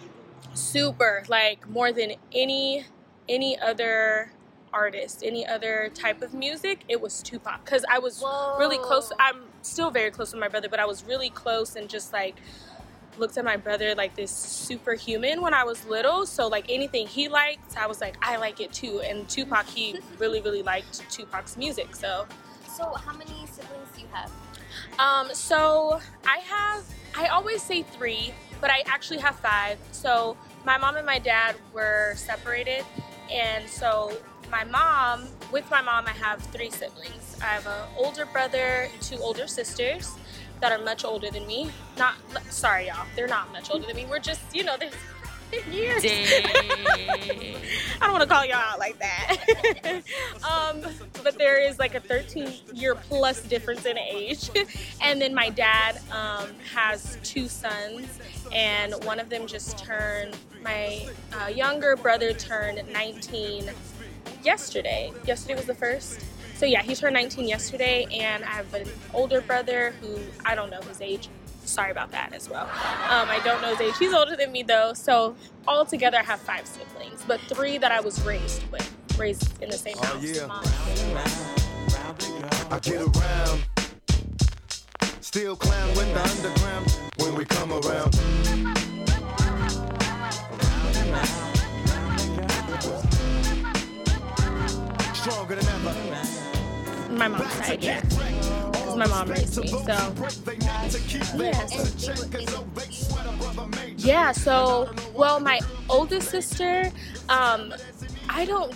Super 0.55 1.25
like 1.29 1.69
more 1.69 1.93
than 1.93 2.12
any 2.33 2.85
any 3.29 3.59
other 3.59 4.31
artist 4.73 5.23
any 5.25 5.47
other 5.47 5.91
type 5.95 6.23
of 6.23 6.35
music 6.35 6.85
it 6.88 7.00
was 7.00 7.23
tupac. 7.23 7.64
Because 7.64 7.85
i 7.91 7.99
was 7.99 8.23
really 8.59 8.79
close 8.79 9.12
i'm 9.19 9.43
still 9.62 9.91
very 9.91 10.11
close 10.11 10.33
with 10.33 10.41
my 10.41 10.49
brother 10.49 10.69
but 10.69 10.81
i 10.81 10.85
was 10.85 11.05
really 11.05 11.31
close 11.31 11.76
and 11.76 11.88
just 11.88 12.12
like 12.12 12.37
looked 13.17 13.37
at 13.37 13.45
my 13.45 13.57
brother 13.57 13.95
like 13.95 14.17
this 14.17 14.33
superhuman 14.33 15.41
when 15.41 15.55
i 15.55 15.62
was 15.62 15.85
little. 15.87 16.26
So 16.26 16.49
like 16.49 16.67
anything 16.69 17.07
he 17.07 17.29
liked 17.29 17.76
i 17.76 17.87
was 17.87 18.00
like 18.00 18.17
i 18.21 18.37
like 18.37 18.61
it 18.61 18.73
too. 18.73 19.00
And 19.00 19.29
tupac 19.29 19.67
he 19.67 19.97
really 20.19 20.41
really 20.41 20.62
liked 20.62 21.09
tupac's 21.11 21.57
music 21.57 21.95
so. 21.95 22.26
So 22.76 22.93
how 22.95 23.12
many 23.12 23.47
siblings 23.47 23.88
do 23.95 24.00
you 24.00 24.09
have? 24.12 24.33
um, 24.99 25.29
so 25.33 26.00
I 26.26 26.38
have, 26.38 26.85
I 27.17 27.29
always 27.29 27.62
say 27.62 27.83
three, 27.83 28.33
but 28.61 28.71
I 28.71 28.83
actually 28.87 29.19
have 29.19 29.37
five. 29.37 29.79
So 29.93 30.37
my 30.65 30.79
mom 30.79 30.97
and 30.97 31.07
my 31.07 31.19
dad 31.19 31.57
were 31.73 32.15
separated, 32.17 32.85
and 33.31 33.69
so 33.69 34.17
my 34.51 34.65
mom, 34.65 35.29
with 35.53 35.69
my 35.71 35.83
mom, 35.83 36.07
I 36.07 36.13
have 36.13 36.41
three 36.41 36.71
siblings. 36.71 37.37
I 37.43 37.47
have 37.47 37.67
an 37.67 37.89
older 37.97 38.27
brother 38.27 38.89
and 38.93 39.03
two 39.03 39.17
older 39.17 39.47
sisters 39.47 40.15
that 40.61 40.73
are 40.73 40.83
much 40.83 41.05
older 41.05 41.31
than 41.31 41.47
me. 41.47 41.71
Not, 41.99 42.15
sorry, 42.51 42.87
y'all, 42.87 43.07
they're 43.17 43.27
not 43.27 43.53
much 43.53 43.71
older 43.71 43.87
than 43.87 43.97
me. 43.97 44.07
We're 44.09 44.19
just, 44.19 44.55
you 44.55 44.65
know, 44.65 44.77
there's 44.79 44.95
years. 45.71 46.05
I 46.05 47.29
don't 48.01 48.13
want 48.13 48.23
to 48.23 48.29
call 48.29 48.45
y'all 48.45 48.57
out 48.57 48.79
like 48.79 48.99
that. 48.99 49.37
um, 50.51 50.83
but 51.23 51.39
there 51.39 51.59
is 51.59 51.79
like 51.79 51.95
a 51.95 52.01
13 52.01 52.53
year 52.73 52.95
plus 52.95 53.43
difference 53.43 53.87
in 53.87 53.99
age. 53.99 54.51
and 55.03 55.21
then 55.21 55.35
my 55.35 55.51
dad 55.51 56.01
um, 56.11 56.49
has 56.73 57.19
two 57.23 57.49
sons, 57.49 58.19
and 58.53 58.95
one 59.05 59.21
of 59.21 59.29
them 59.29 59.47
just 59.47 59.79
turned, 59.79 60.37
my 60.63 61.07
uh, 61.33 61.47
younger 61.47 61.97
brother 61.97 62.33
turned 62.33 62.83
19 62.93 63.71
yesterday. 64.43 65.13
Yesterday 65.25 65.55
was 65.55 65.67
the 65.67 65.75
first. 65.75 66.25
So 66.55 66.67
yeah, 66.67 66.83
he 66.83 66.95
turned 66.95 67.15
19 67.15 67.49
yesterday, 67.49 68.07
and 68.13 68.45
I 68.45 68.49
have 68.49 68.73
an 68.75 68.89
older 69.13 69.41
brother 69.41 69.95
who 70.01 70.19
I 70.45 70.55
don't 70.55 70.71
know 70.71 70.81
his 70.83 71.01
age. 71.01 71.29
Sorry 71.64 71.90
about 71.90 72.11
that 72.12 72.33
as 72.33 72.49
well. 72.49 72.64
Um, 72.64 73.28
I 73.28 73.40
don't 73.44 73.61
know 73.62 73.68
his 73.75 73.80
age. 73.80 73.94
He's 73.99 74.12
older 74.12 74.37
than 74.37 74.52
me 74.52 74.62
though. 74.62 74.92
So 74.94 75.35
all 75.66 75.85
together, 75.85 76.18
I 76.18 76.23
have 76.23 76.40
five 76.40 76.66
siblings, 76.66 77.25
but 77.26 77.40
three 77.40 77.78
that 77.78 77.90
I 77.90 78.00
was 78.00 78.21
raised 78.25 78.62
with, 78.71 78.94
raised 79.18 79.62
in 79.62 79.71
the 79.71 79.78
same 79.78 79.97
Oh, 79.99 80.04
house. 80.04 80.23
yeah. 80.23 80.47
Mom. 80.47 80.64
I 82.71 82.78
get 82.80 83.00
around. 83.00 83.64
Still 85.21 85.56
clown 85.56 85.88
with 85.97 86.12
the 86.14 86.23
underground 86.23 86.99
when 87.18 87.35
we 87.35 87.44
come 87.44 87.73
around. 87.73 88.14
Stronger 95.14 95.54
than 95.56 95.66
ever. 95.66 97.12
My 97.14 97.28
mom's 97.28 97.52
side, 97.54 97.83
yeah. 97.83 98.00
Because 98.95 99.11
my 99.11 99.17
mom 99.17 99.31
raised 99.31 99.61
me. 99.61 99.69
So 99.69 100.15
yeah. 103.97 104.33
So 104.33 104.93
well, 105.15 105.41
my 105.41 105.61
oldest 105.89 106.31
sister, 106.31 106.91
um, 107.29 107.75
I 108.29 108.45
don't 108.45 108.75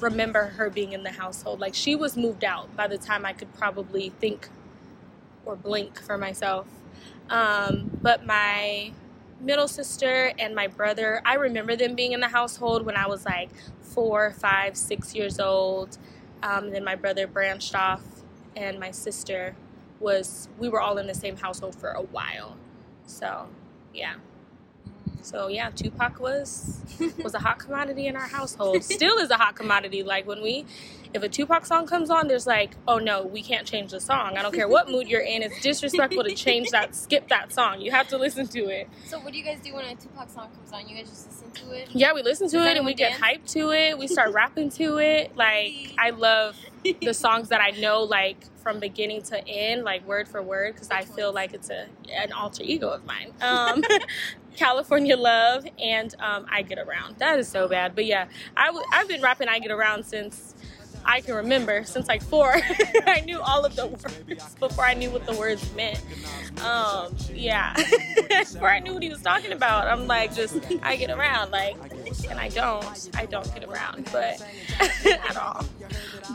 remember 0.00 0.46
her 0.46 0.70
being 0.70 0.92
in 0.92 1.02
the 1.02 1.12
household. 1.12 1.60
Like 1.60 1.74
she 1.74 1.94
was 1.94 2.16
moved 2.16 2.44
out 2.44 2.74
by 2.76 2.86
the 2.88 2.98
time 2.98 3.24
I 3.24 3.32
could 3.32 3.52
probably 3.54 4.10
think 4.20 4.48
or 5.44 5.56
blink 5.56 6.00
for 6.00 6.18
myself. 6.18 6.66
Um, 7.28 7.90
but 8.02 8.26
my 8.26 8.92
middle 9.40 9.68
sister 9.68 10.32
and 10.38 10.54
my 10.54 10.66
brother, 10.66 11.22
I 11.24 11.34
remember 11.34 11.76
them 11.76 11.94
being 11.94 12.12
in 12.12 12.20
the 12.20 12.28
household 12.28 12.84
when 12.84 12.96
I 12.96 13.06
was 13.06 13.24
like 13.24 13.50
four, 13.82 14.32
five, 14.32 14.76
six 14.76 15.14
years 15.14 15.38
old. 15.38 15.96
Um, 16.42 16.70
then 16.70 16.84
my 16.84 16.96
brother 16.96 17.26
branched 17.26 17.74
off, 17.74 18.02
and 18.56 18.78
my 18.78 18.90
sister 18.90 19.54
was, 19.98 20.48
we 20.58 20.68
were 20.68 20.80
all 20.80 20.98
in 20.98 21.06
the 21.06 21.14
same 21.14 21.36
household 21.36 21.74
for 21.74 21.90
a 21.90 22.02
while. 22.02 22.56
So, 23.06 23.48
yeah. 23.94 24.14
So 25.22 25.48
yeah, 25.48 25.70
Tupac 25.70 26.18
was 26.18 26.80
was 27.22 27.34
a 27.34 27.38
hot 27.38 27.58
commodity 27.58 28.06
in 28.06 28.16
our 28.16 28.26
household. 28.26 28.82
Still 28.84 29.18
is 29.18 29.30
a 29.30 29.36
hot 29.36 29.54
commodity. 29.54 30.02
Like 30.02 30.26
when 30.26 30.42
we, 30.42 30.64
if 31.12 31.22
a 31.22 31.28
Tupac 31.28 31.66
song 31.66 31.86
comes 31.86 32.10
on, 32.10 32.28
there's 32.28 32.46
like, 32.46 32.72
oh 32.88 32.98
no, 32.98 33.24
we 33.24 33.42
can't 33.42 33.66
change 33.66 33.90
the 33.90 34.00
song. 34.00 34.36
I 34.36 34.42
don't 34.42 34.54
care 34.54 34.68
what 34.68 34.88
mood 34.88 35.08
you're 35.08 35.20
in. 35.20 35.42
It's 35.42 35.60
disrespectful 35.60 36.24
to 36.24 36.34
change 36.34 36.70
that, 36.70 36.94
skip 36.94 37.28
that 37.28 37.52
song. 37.52 37.80
You 37.80 37.90
have 37.90 38.08
to 38.08 38.18
listen 38.18 38.46
to 38.48 38.68
it. 38.68 38.88
So 39.06 39.18
what 39.20 39.32
do 39.32 39.38
you 39.38 39.44
guys 39.44 39.58
do 39.62 39.74
when 39.74 39.84
a 39.84 39.94
Tupac 39.94 40.30
song 40.30 40.48
comes 40.54 40.72
on? 40.72 40.88
You 40.88 40.96
guys 40.96 41.08
just 41.10 41.28
listen 41.28 41.50
to 41.68 41.72
it? 41.72 41.88
Yeah, 41.92 42.12
we 42.14 42.22
listen 42.22 42.48
to 42.48 42.56
Does 42.56 42.66
it 42.66 42.76
and 42.76 42.86
we 42.86 42.92
anyone 42.92 43.12
get 43.12 43.20
hyped 43.20 43.50
to 43.52 43.72
it. 43.72 43.98
We 43.98 44.06
start 44.06 44.32
rapping 44.32 44.70
to 44.70 44.98
it. 44.98 45.36
Like 45.36 45.94
I 45.98 46.10
love 46.10 46.56
the 46.82 47.14
songs 47.14 47.48
that 47.48 47.60
I 47.60 47.70
know 47.80 48.02
like 48.02 48.38
from 48.62 48.78
beginning 48.80 49.22
to 49.22 49.46
end, 49.48 49.84
like 49.84 50.06
word 50.06 50.28
for 50.28 50.42
word, 50.42 50.74
because 50.74 50.90
I 50.90 51.02
feel 51.02 51.32
like 51.32 51.54
it's 51.54 51.70
a 51.70 51.86
an 52.14 52.32
alter 52.32 52.62
ego 52.64 52.88
of 52.90 53.04
mine. 53.06 53.32
Um, 53.40 53.82
California 54.56 55.16
Love 55.16 55.64
and 55.82 56.14
um, 56.20 56.46
I 56.50 56.62
Get 56.62 56.78
Around. 56.78 57.16
That 57.18 57.38
is 57.38 57.48
so 57.48 57.68
bad, 57.68 57.94
but 57.94 58.04
yeah, 58.04 58.26
I 58.56 58.66
w- 58.66 58.84
I've 58.92 59.08
been 59.08 59.22
rapping 59.22 59.48
I 59.48 59.58
Get 59.58 59.70
Around 59.70 60.04
since. 60.04 60.54
I 61.02 61.22
can 61.22 61.34
remember 61.34 61.82
since 61.84 62.08
like 62.08 62.22
four. 62.22 62.52
I 63.06 63.22
knew 63.24 63.40
all 63.40 63.64
of 63.64 63.74
the 63.74 63.86
words 63.86 64.54
before 64.56 64.84
I 64.84 64.92
knew 64.92 65.10
what 65.10 65.24
the 65.24 65.32
words 65.32 65.72
meant. 65.74 65.98
Um, 66.62 67.16
yeah, 67.32 67.74
before 68.28 68.68
I 68.68 68.80
knew 68.80 68.92
what 68.92 69.02
he 69.02 69.08
was 69.08 69.22
talking 69.22 69.52
about, 69.52 69.86
I'm 69.86 70.06
like, 70.06 70.34
just 70.34 70.58
I 70.82 70.96
get 70.96 71.08
around, 71.08 71.52
like, 71.52 71.74
and 72.28 72.38
I 72.38 72.50
don't, 72.50 73.10
I 73.14 73.24
don't 73.24 73.52
get 73.54 73.64
around, 73.64 74.10
but 74.12 74.44
at 75.06 75.36
all. 75.38 75.64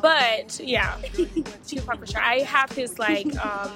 But 0.06 0.60
yeah, 0.64 1.00
Tupac 1.68 1.98
for 1.98 2.06
sure. 2.06 2.22
I 2.22 2.42
have 2.42 2.72
his 2.72 3.00
like, 3.00 3.26
um, 3.44 3.72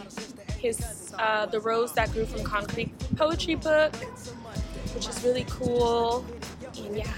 his 0.59 1.11
uh, 1.17 1.47
the 1.47 1.59
rose 1.59 1.91
that 1.93 2.11
grew 2.13 2.27
from 2.27 2.43
concrete 2.43 2.91
poetry 3.15 3.55
book, 3.55 3.95
which 4.93 5.09
is 5.09 5.23
really 5.23 5.47
cool. 5.49 6.23
And 6.77 6.95
yeah, 6.95 7.11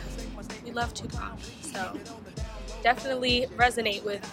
we 0.63 0.71
love 0.71 0.93
Tupac, 0.93 1.37
so 1.61 1.99
definitely 2.83 3.47
resonate 3.57 4.01
with 4.05 4.25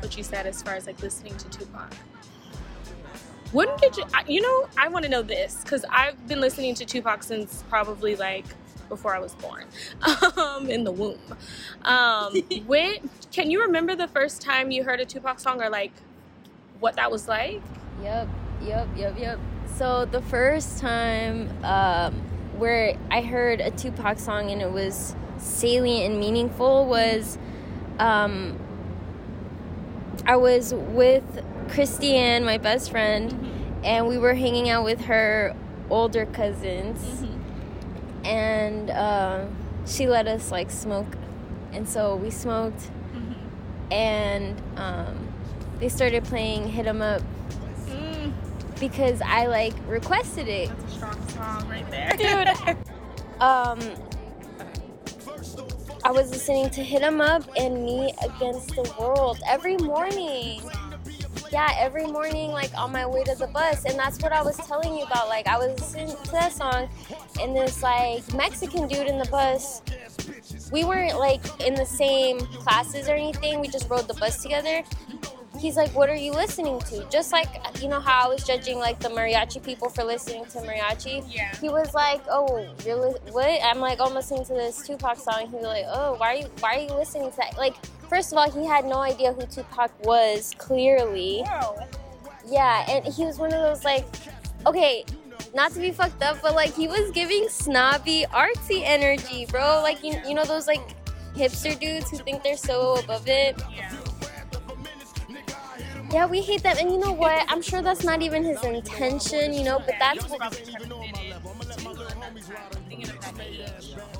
what 0.00 0.14
you 0.14 0.22
said 0.22 0.46
as 0.46 0.62
far 0.62 0.74
as 0.74 0.86
like 0.86 1.00
listening 1.00 1.34
to 1.38 1.48
Tupac. 1.48 1.94
When 3.52 3.68
did 3.78 3.96
you? 3.96 4.04
You 4.26 4.42
know, 4.42 4.68
I 4.76 4.88
want 4.88 5.06
to 5.06 5.10
know 5.10 5.22
this 5.22 5.62
because 5.62 5.86
I've 5.90 6.28
been 6.28 6.42
listening 6.42 6.74
to 6.74 6.84
Tupac 6.84 7.22
since 7.22 7.64
probably 7.70 8.14
like 8.14 8.44
before 8.88 9.14
I 9.14 9.18
was 9.18 9.34
born, 9.34 9.64
um, 10.36 10.70
in 10.70 10.84
the 10.84 10.92
womb. 10.92 11.18
Um, 11.82 12.34
when 12.66 13.10
can 13.32 13.50
you 13.50 13.62
remember 13.62 13.94
the 13.94 14.08
first 14.08 14.42
time 14.42 14.70
you 14.70 14.84
heard 14.84 15.00
a 15.00 15.04
Tupac 15.04 15.40
song 15.40 15.62
or 15.62 15.70
like 15.70 15.92
what 16.80 16.96
that 16.96 17.10
was 17.10 17.28
like? 17.28 17.60
Yep, 18.02 18.28
yep, 18.62 18.88
yep, 18.96 19.18
yep. 19.18 19.38
So 19.76 20.04
the 20.04 20.22
first 20.22 20.78
time 20.78 21.50
um, 21.64 22.14
where 22.58 22.96
I 23.10 23.22
heard 23.22 23.60
a 23.60 23.70
Tupac 23.70 24.18
song 24.18 24.50
and 24.50 24.60
it 24.60 24.72
was 24.72 25.14
salient 25.38 26.12
and 26.12 26.20
meaningful 26.20 26.86
was 26.86 27.38
um, 27.98 28.58
I 30.26 30.36
was 30.36 30.74
with 30.74 31.24
Christiane, 31.70 32.44
my 32.44 32.58
best 32.58 32.90
friend, 32.90 33.80
and 33.84 34.08
we 34.08 34.18
were 34.18 34.34
hanging 34.34 34.68
out 34.68 34.84
with 34.84 35.02
her 35.02 35.54
older 35.90 36.26
cousins, 36.26 37.24
and 38.24 38.90
uh, 38.90 39.46
she 39.86 40.06
let 40.08 40.26
us 40.28 40.50
like 40.50 40.70
smoke, 40.70 41.06
and 41.72 41.88
so 41.88 42.16
we 42.16 42.30
smoked, 42.30 42.90
and 43.90 44.60
um, 44.76 45.28
they 45.78 45.88
started 45.88 46.24
playing 46.24 46.68
"Hit 46.68 46.86
'Em 46.86 47.02
Up" 47.02 47.22
Mm, 47.88 48.32
because 48.80 49.20
I 49.22 49.46
like 49.46 49.74
requested 49.86 50.48
it. 50.48 50.68
that's 50.68 50.84
a 50.84 50.96
strong 50.96 51.28
song 51.28 51.68
right 51.68 51.90
there, 51.90 52.10
Dude. 52.16 52.76
Um, 53.40 53.78
I 56.04 56.10
was 56.10 56.30
listening 56.32 56.70
to 56.70 56.82
Hit 56.82 57.02
'Em 57.02 57.20
Up 57.20 57.42
and 57.56 57.84
Me 57.84 58.12
Against 58.24 58.74
the 58.74 58.92
World 58.98 59.38
every 59.46 59.76
morning. 59.76 60.60
Yeah, 61.50 61.74
every 61.78 62.06
morning, 62.06 62.50
like 62.50 62.76
on 62.76 62.92
my 62.92 63.06
way 63.06 63.24
to 63.24 63.34
the 63.34 63.46
bus, 63.46 63.84
and 63.86 63.98
that's 63.98 64.20
what 64.20 64.32
I 64.32 64.42
was 64.42 64.56
telling 64.56 64.94
you 64.94 65.04
about. 65.04 65.28
Like, 65.28 65.46
I 65.46 65.56
was 65.56 65.80
listening 65.80 66.14
to 66.24 66.32
that 66.32 66.52
song, 66.52 66.88
and 67.40 67.56
this 67.56 67.82
like 67.82 68.34
Mexican 68.34 68.86
dude 68.86 69.06
in 69.06 69.18
the 69.18 69.28
bus. 69.30 69.82
We 70.70 70.84
weren't 70.84 71.18
like 71.18 71.42
in 71.60 71.74
the 71.74 71.86
same 71.86 72.38
classes 72.40 73.08
or 73.08 73.14
anything. 73.14 73.60
We 73.60 73.68
just 73.68 73.88
rode 73.88 74.08
the 74.08 74.14
bus 74.14 74.42
together. 74.42 74.82
He's 75.58 75.76
like, 75.76 75.90
"What 75.94 76.10
are 76.10 76.14
you 76.14 76.32
listening 76.32 76.80
to?" 76.80 77.08
Just 77.08 77.32
like 77.32 77.48
you 77.80 77.88
know 77.88 78.00
how 78.00 78.26
I 78.26 78.28
was 78.28 78.44
judging 78.44 78.78
like 78.78 78.98
the 79.00 79.08
mariachi 79.08 79.62
people 79.64 79.88
for 79.88 80.04
listening 80.04 80.44
to 80.46 80.58
mariachi 80.58 81.24
yeah. 81.34 81.56
he 81.56 81.70
was 81.70 81.94
like, 81.94 82.22
"Oh, 82.30 82.64
you're 82.84 82.96
li- 82.96 83.20
what?" 83.30 83.60
I'm 83.64 83.80
like, 83.80 83.98
"Oh, 84.00 84.06
"I'm 84.06 84.14
listening 84.14 84.44
to 84.44 84.52
this 84.52 84.86
Tupac 84.86 85.16
song." 85.16 85.48
He 85.48 85.56
was 85.56 85.64
like, 85.64 85.84
"Oh, 85.88 86.14
why 86.18 86.34
are 86.34 86.38
you 86.38 86.50
why 86.60 86.76
are 86.76 86.82
you 86.82 86.94
listening 86.94 87.30
to 87.30 87.36
that?" 87.38 87.56
Like, 87.56 87.74
first 88.08 88.32
of 88.32 88.38
all, 88.38 88.50
he 88.50 88.66
had 88.66 88.84
no 88.84 88.98
idea 88.98 89.32
who 89.32 89.42
Tupac 89.46 89.90
was. 90.04 90.54
Clearly, 90.58 91.42
Wow. 91.44 91.76
yeah, 92.46 92.84
and 92.90 93.12
he 93.12 93.24
was 93.24 93.38
one 93.38 93.52
of 93.52 93.60
those 93.62 93.84
like, 93.84 94.06
okay, 94.66 95.04
not 95.54 95.72
to 95.72 95.80
be 95.80 95.90
fucked 95.90 96.22
up, 96.22 96.38
but 96.42 96.54
like 96.54 96.74
he 96.74 96.88
was 96.88 97.10
giving 97.12 97.48
snobby, 97.48 98.26
artsy 98.32 98.82
energy, 98.84 99.46
bro. 99.46 99.80
Like 99.82 100.02
you, 100.04 100.14
you 100.26 100.34
know 100.34 100.44
those 100.44 100.66
like 100.66 100.82
hipster 101.34 101.78
dudes 101.78 102.10
who 102.10 102.18
think 102.18 102.42
they're 102.42 102.56
so 102.56 102.96
above 102.96 103.28
it. 103.28 103.60
Yeah. 103.74 103.92
Yeah, 106.10 106.24
we 106.26 106.40
hate 106.40 106.62
them, 106.62 106.74
and 106.80 106.90
you 106.90 106.98
know 106.98 107.12
what? 107.12 107.44
I'm 107.50 107.60
sure 107.60 107.82
that's 107.82 108.02
not 108.02 108.22
even 108.22 108.42
his 108.42 108.62
intention, 108.64 109.52
you 109.52 109.62
know, 109.62 109.78
but 109.78 109.94
that's 109.98 110.26
what 110.26 110.40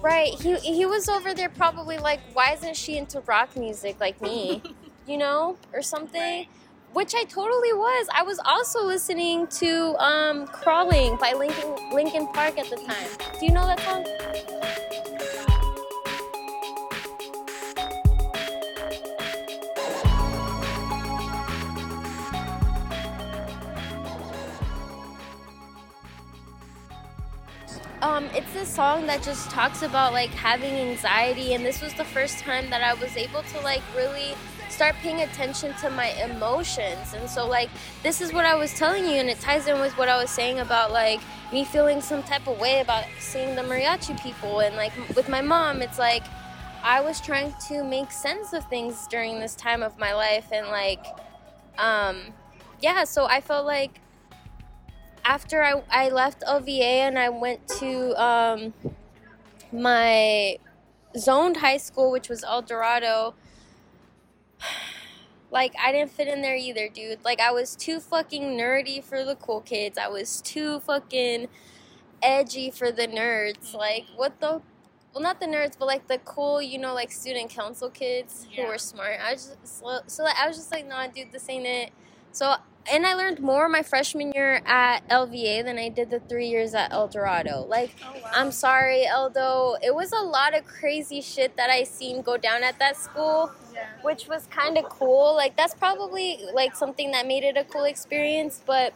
Right. 0.01 0.35
He 0.41 0.57
he 0.57 0.87
was 0.87 1.09
over 1.09 1.35
there 1.35 1.49
probably 1.49 1.99
like, 1.99 2.21
why 2.33 2.53
isn't 2.53 2.77
she 2.77 2.97
into 2.97 3.21
rock 3.21 3.57
music 3.57 3.99
like 4.01 4.21
me? 4.23 4.63
you 5.07 5.19
know, 5.19 5.57
or 5.73 5.83
something. 5.83 6.47
Which 6.93 7.15
I 7.15 7.25
totally 7.25 7.73
was. 7.75 8.09
I 8.15 8.23
was 8.23 8.39
also 8.45 8.85
listening 8.85 9.47
to 9.59 9.95
um, 10.03 10.47
"Crawling" 10.47 11.17
by 11.17 11.33
Linkin 11.33 11.91
Linkin 11.93 12.27
Park 12.29 12.59
at 12.59 12.71
the 12.71 12.77
time. 12.77 13.09
Do 13.39 13.45
you 13.45 13.53
know 13.53 13.67
that 13.67 13.81
song? 13.81 14.07
Um, 28.19 28.29
it's 28.35 28.53
this 28.53 28.69
song 28.69 29.07
that 29.07 29.23
just 29.23 29.49
talks 29.51 29.83
about 29.83 30.13
like 30.13 30.31
having 30.31 30.75
anxiety, 30.75 31.55
and 31.55 31.65
this 31.65 31.81
was 31.81 31.95
the 31.95 32.05
first 32.05 32.41
time 32.41 32.69
that 32.71 32.83
I 32.83 32.95
was 32.95 33.17
able 33.17 33.43
to 33.43 33.61
like 33.61 33.83
really 33.97 34.35
start 34.69 34.97
paying 34.97 35.23
attention 35.23 35.73
to 35.81 35.91
my 35.91 36.09
emotions. 36.25 37.15
And 37.15 37.31
so, 37.31 37.47
like, 37.47 37.71
this 38.03 38.21
is 38.21 38.33
what 38.33 38.45
I 38.45 38.57
was 38.57 38.75
telling 38.75 39.05
you, 39.05 39.13
and 39.13 39.29
it 39.29 39.39
ties 39.41 39.69
in 39.69 39.81
with 39.81 39.97
what 39.97 40.09
I 40.09 40.21
was 40.21 40.31
saying 40.31 40.59
about 40.59 40.91
like 40.93 41.21
me 41.53 41.65
feeling 41.65 42.01
some 42.01 42.23
type 42.25 42.47
of 42.49 42.59
way 42.59 42.81
about 42.81 43.05
seeing 43.21 43.55
the 43.55 43.63
mariachi 43.63 44.21
people, 44.21 44.61
and 44.61 44.75
like 44.75 44.93
with 45.15 45.29
my 45.29 45.41
mom, 45.41 45.81
it's 45.81 45.99
like 45.99 46.25
I 46.83 47.01
was 47.01 47.21
trying 47.21 47.55
to 47.69 47.85
make 47.85 48.11
sense 48.11 48.53
of 48.53 48.65
things 48.67 49.07
during 49.07 49.39
this 49.39 49.55
time 49.55 49.83
of 49.83 49.97
my 49.97 50.13
life, 50.13 50.49
and 50.53 50.67
like, 50.69 51.07
um, 51.79 52.35
yeah, 52.81 53.05
so 53.05 53.27
I 53.27 53.41
felt 53.41 53.65
like 53.65 54.01
after 55.29 55.63
I, 55.63 55.83
I 55.91 56.09
left 56.09 56.41
LVA 56.41 56.81
and 56.81 57.19
I 57.19 57.29
went 57.29 57.69
to 57.81 58.21
um, 58.21 58.73
my 59.71 60.57
zoned 61.17 61.59
high 61.59 61.77
school, 61.77 62.11
which 62.11 62.31
was 62.31 62.43
El 62.43 62.63
Dorado, 62.63 63.35
like 65.51 65.75
I 65.79 65.93
didn't 65.93 66.13
fit 66.13 66.29
in 66.29 66.41
there 66.41 66.57
either, 66.57 66.89
dude. 66.89 67.23
Like 67.27 67.41
I 67.41 67.51
was 67.51 67.77
too 67.77 68.01
fucking 68.01 68.43
nerdy 68.43 69.05
for 69.05 69.23
the 69.23 69.35
cool 69.37 69.61
kids. 69.61 69.99
I 69.99 70.09
was 70.09 70.41
too 70.41 70.81
fucking 70.81 71.49
edgy 72.23 72.71
for 72.71 72.91
the 72.91 73.07
nerds. 73.07 73.75
Like 73.75 74.07
what 74.17 74.41
the 74.41 74.63
well 75.13 75.23
not 75.23 75.41
the 75.41 75.47
nerds, 75.47 75.79
but 75.79 75.85
like 75.85 76.09
the 76.09 76.19
cool, 76.25 76.63
you 76.63 76.79
know, 76.79 76.95
like 76.95 77.13
student 77.13 77.51
council 77.51 77.91
kids 77.91 78.47
who 78.57 78.67
were 78.67 78.79
smart. 78.79 79.19
I 79.23 79.33
was 79.35 79.55
just 79.63 79.79
so, 79.81 80.01
so 80.07 80.23
like, 80.23 80.37
I 80.43 80.49
was 80.49 80.57
just 80.57 80.73
like, 80.73 80.89
nah, 80.89 81.07
dude, 81.07 81.33
this 81.33 81.51
ain't 81.51 81.67
it. 81.67 81.91
So 82.33 82.55
and 82.91 83.07
I 83.07 83.15
learned 83.15 83.41
more 83.41 83.69
my 83.69 83.83
freshman 83.83 84.33
year 84.33 84.63
at 84.67 85.07
LVA 85.09 85.65
than 85.65 85.79
I 85.79 85.89
did 85.89 86.11
the 86.11 86.21
three 86.21 86.49
years 86.49 86.75
at 86.75 86.93
El 86.93 87.09
Dorado. 87.09 87.65
Like, 87.69 87.95
Oh, 88.05 88.13
wow. 88.13 88.31
I'm 88.35 88.51
sorry, 88.53 89.05
Eldo. 89.09 89.77
It 89.83 89.95
was 89.95 90.13
a 90.13 90.21
lot 90.21 90.57
of 90.57 90.67
crazy 90.67 91.21
shit 91.21 91.57
that 91.57 91.71
I 91.71 91.85
seen 91.85 92.23
go 92.23 92.37
down 92.37 92.63
at 92.63 92.79
that 92.79 92.97
school, 92.97 93.53
yeah. 93.73 93.87
which 94.03 94.29
was 94.29 94.47
kind 94.47 94.79
of 94.79 94.85
cool. 94.85 95.35
Like, 95.35 95.57
that's 95.57 95.75
probably 95.75 96.41
like 96.53 96.77
something 96.77 97.11
that 97.13 97.27
made 97.27 97.45
it 97.45 97.57
a 97.57 97.65
cool 97.65 97.85
experience. 97.85 98.61
But, 98.65 98.95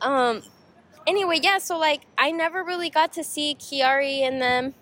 um, 0.00 0.42
anyway, 1.06 1.40
yeah. 1.42 1.58
So 1.58 1.78
like, 1.78 2.02
I 2.18 2.30
never 2.30 2.62
really 2.64 2.90
got 2.90 3.12
to 3.14 3.24
see 3.24 3.56
Kiari 3.58 4.20
and 4.20 4.40
them 4.42 4.74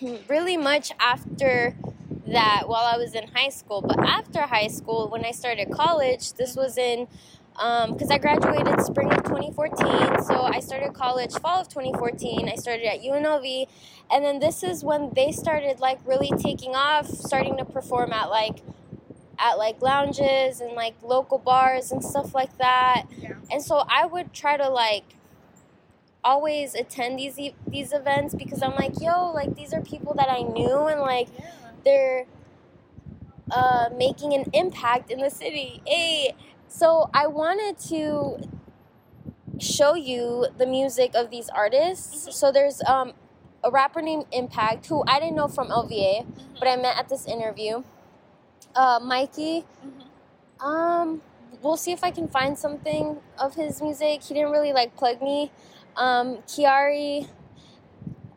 really 0.28 0.56
much 0.56 0.92
after 1.00 1.74
that 2.32 2.64
while 2.68 2.84
I 2.84 2.96
was 2.96 3.14
in 3.14 3.28
high 3.28 3.48
school. 3.50 3.80
But 3.80 3.98
after 4.00 4.42
high 4.42 4.68
school, 4.68 5.08
when 5.08 5.24
I 5.24 5.30
started 5.30 5.70
college, 5.70 6.32
this 6.34 6.56
was 6.56 6.78
in 6.78 7.08
um, 7.58 7.92
because 7.92 8.10
I 8.10 8.18
graduated 8.18 8.80
spring 8.82 9.10
of 9.12 9.24
2014. 9.24 10.22
So 10.24 10.42
I 10.42 10.60
started 10.60 10.92
college 10.92 11.32
fall 11.34 11.60
of 11.60 11.68
2014. 11.68 12.48
I 12.48 12.56
started 12.56 12.84
at 12.86 13.00
UNLV, 13.00 13.66
and 14.10 14.24
then 14.24 14.40
this 14.40 14.62
is 14.62 14.84
when 14.84 15.12
they 15.14 15.32
started 15.32 15.80
like 15.80 15.98
really 16.04 16.30
taking 16.38 16.74
off, 16.74 17.08
starting 17.08 17.56
to 17.56 17.64
perform 17.64 18.12
at 18.12 18.28
like 18.30 18.62
at 19.38 19.54
like 19.58 19.80
lounges 19.82 20.60
and 20.60 20.72
like 20.72 20.94
local 21.02 21.38
bars 21.38 21.92
and 21.92 22.04
stuff 22.04 22.34
like 22.34 22.56
that. 22.58 23.04
Yeah. 23.18 23.34
And 23.50 23.62
so 23.62 23.84
I 23.88 24.06
would 24.06 24.32
try 24.32 24.56
to 24.56 24.68
like 24.68 25.04
always 26.24 26.74
attend 26.74 27.18
these 27.18 27.38
e- 27.38 27.54
these 27.66 27.92
events 27.92 28.34
because 28.34 28.62
I'm 28.62 28.74
like, 28.74 29.00
yo, 29.00 29.30
like 29.32 29.54
these 29.54 29.72
are 29.72 29.80
people 29.80 30.14
that 30.14 30.28
I 30.28 30.42
knew 30.42 30.86
and 30.86 31.00
like 31.00 31.28
Yeah. 31.38 31.44
They're 31.86 32.26
uh, 33.50 33.88
making 33.96 34.34
an 34.34 34.44
impact 34.52 35.10
in 35.10 35.20
the 35.20 35.30
city. 35.30 35.80
Hey, 35.86 36.34
so 36.68 37.08
I 37.14 37.28
wanted 37.28 37.78
to 37.88 38.38
show 39.60 39.94
you 39.94 40.48
the 40.58 40.66
music 40.66 41.12
of 41.14 41.30
these 41.30 41.48
artists. 41.48 42.36
So 42.36 42.52
there's 42.52 42.82
um, 42.82 43.14
a 43.64 43.70
rapper 43.70 44.02
named 44.02 44.26
Impact 44.32 44.86
who 44.86 45.04
I 45.06 45.20
didn't 45.20 45.36
know 45.36 45.48
from 45.48 45.68
LVA, 45.68 46.26
but 46.58 46.68
I 46.68 46.76
met 46.76 46.98
at 46.98 47.08
this 47.08 47.26
interview. 47.26 47.82
Uh, 48.74 49.00
Mikey. 49.02 49.64
Mhm. 49.84 50.64
Um, 50.64 51.22
we'll 51.62 51.76
see 51.76 51.92
if 51.92 52.04
I 52.04 52.10
can 52.10 52.28
find 52.28 52.58
something 52.58 53.18
of 53.38 53.54
his 53.54 53.80
music. 53.80 54.22
He 54.22 54.34
didn't 54.34 54.50
really 54.50 54.72
like 54.72 54.96
plug 54.96 55.22
me. 55.22 55.50
Um, 55.96 56.38
Kiari, 56.48 57.28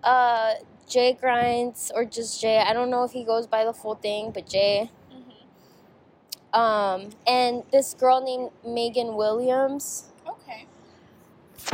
uh, 0.03 0.53
Jay 0.89 1.13
Grinds 1.13 1.91
or 1.95 2.03
just 2.03 2.41
Jay. 2.41 2.57
I 2.59 2.73
don't 2.73 2.89
know 2.89 3.03
if 3.03 3.11
he 3.11 3.23
goes 3.23 3.47
by 3.47 3.63
the 3.63 3.73
full 3.73 3.95
thing, 3.95 4.31
but 4.31 4.47
Jay. 4.47 4.89
Mhm. 5.13 6.57
Um, 6.59 7.09
and 7.27 7.63
this 7.71 7.93
girl 7.93 8.21
named 8.21 8.49
Megan 8.65 9.15
Williams. 9.15 10.09
Okay. 10.27 10.65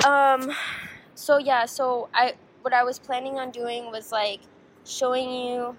Um, 0.05 0.51
so 1.15 1.37
yeah, 1.37 1.65
so 1.65 2.09
I 2.13 2.33
what 2.61 2.73
I 2.73 2.83
was 2.83 2.99
planning 2.99 3.39
on 3.39 3.51
doing 3.51 3.89
was 3.91 4.11
like 4.11 4.41
showing 4.85 5.31
you 5.31 5.77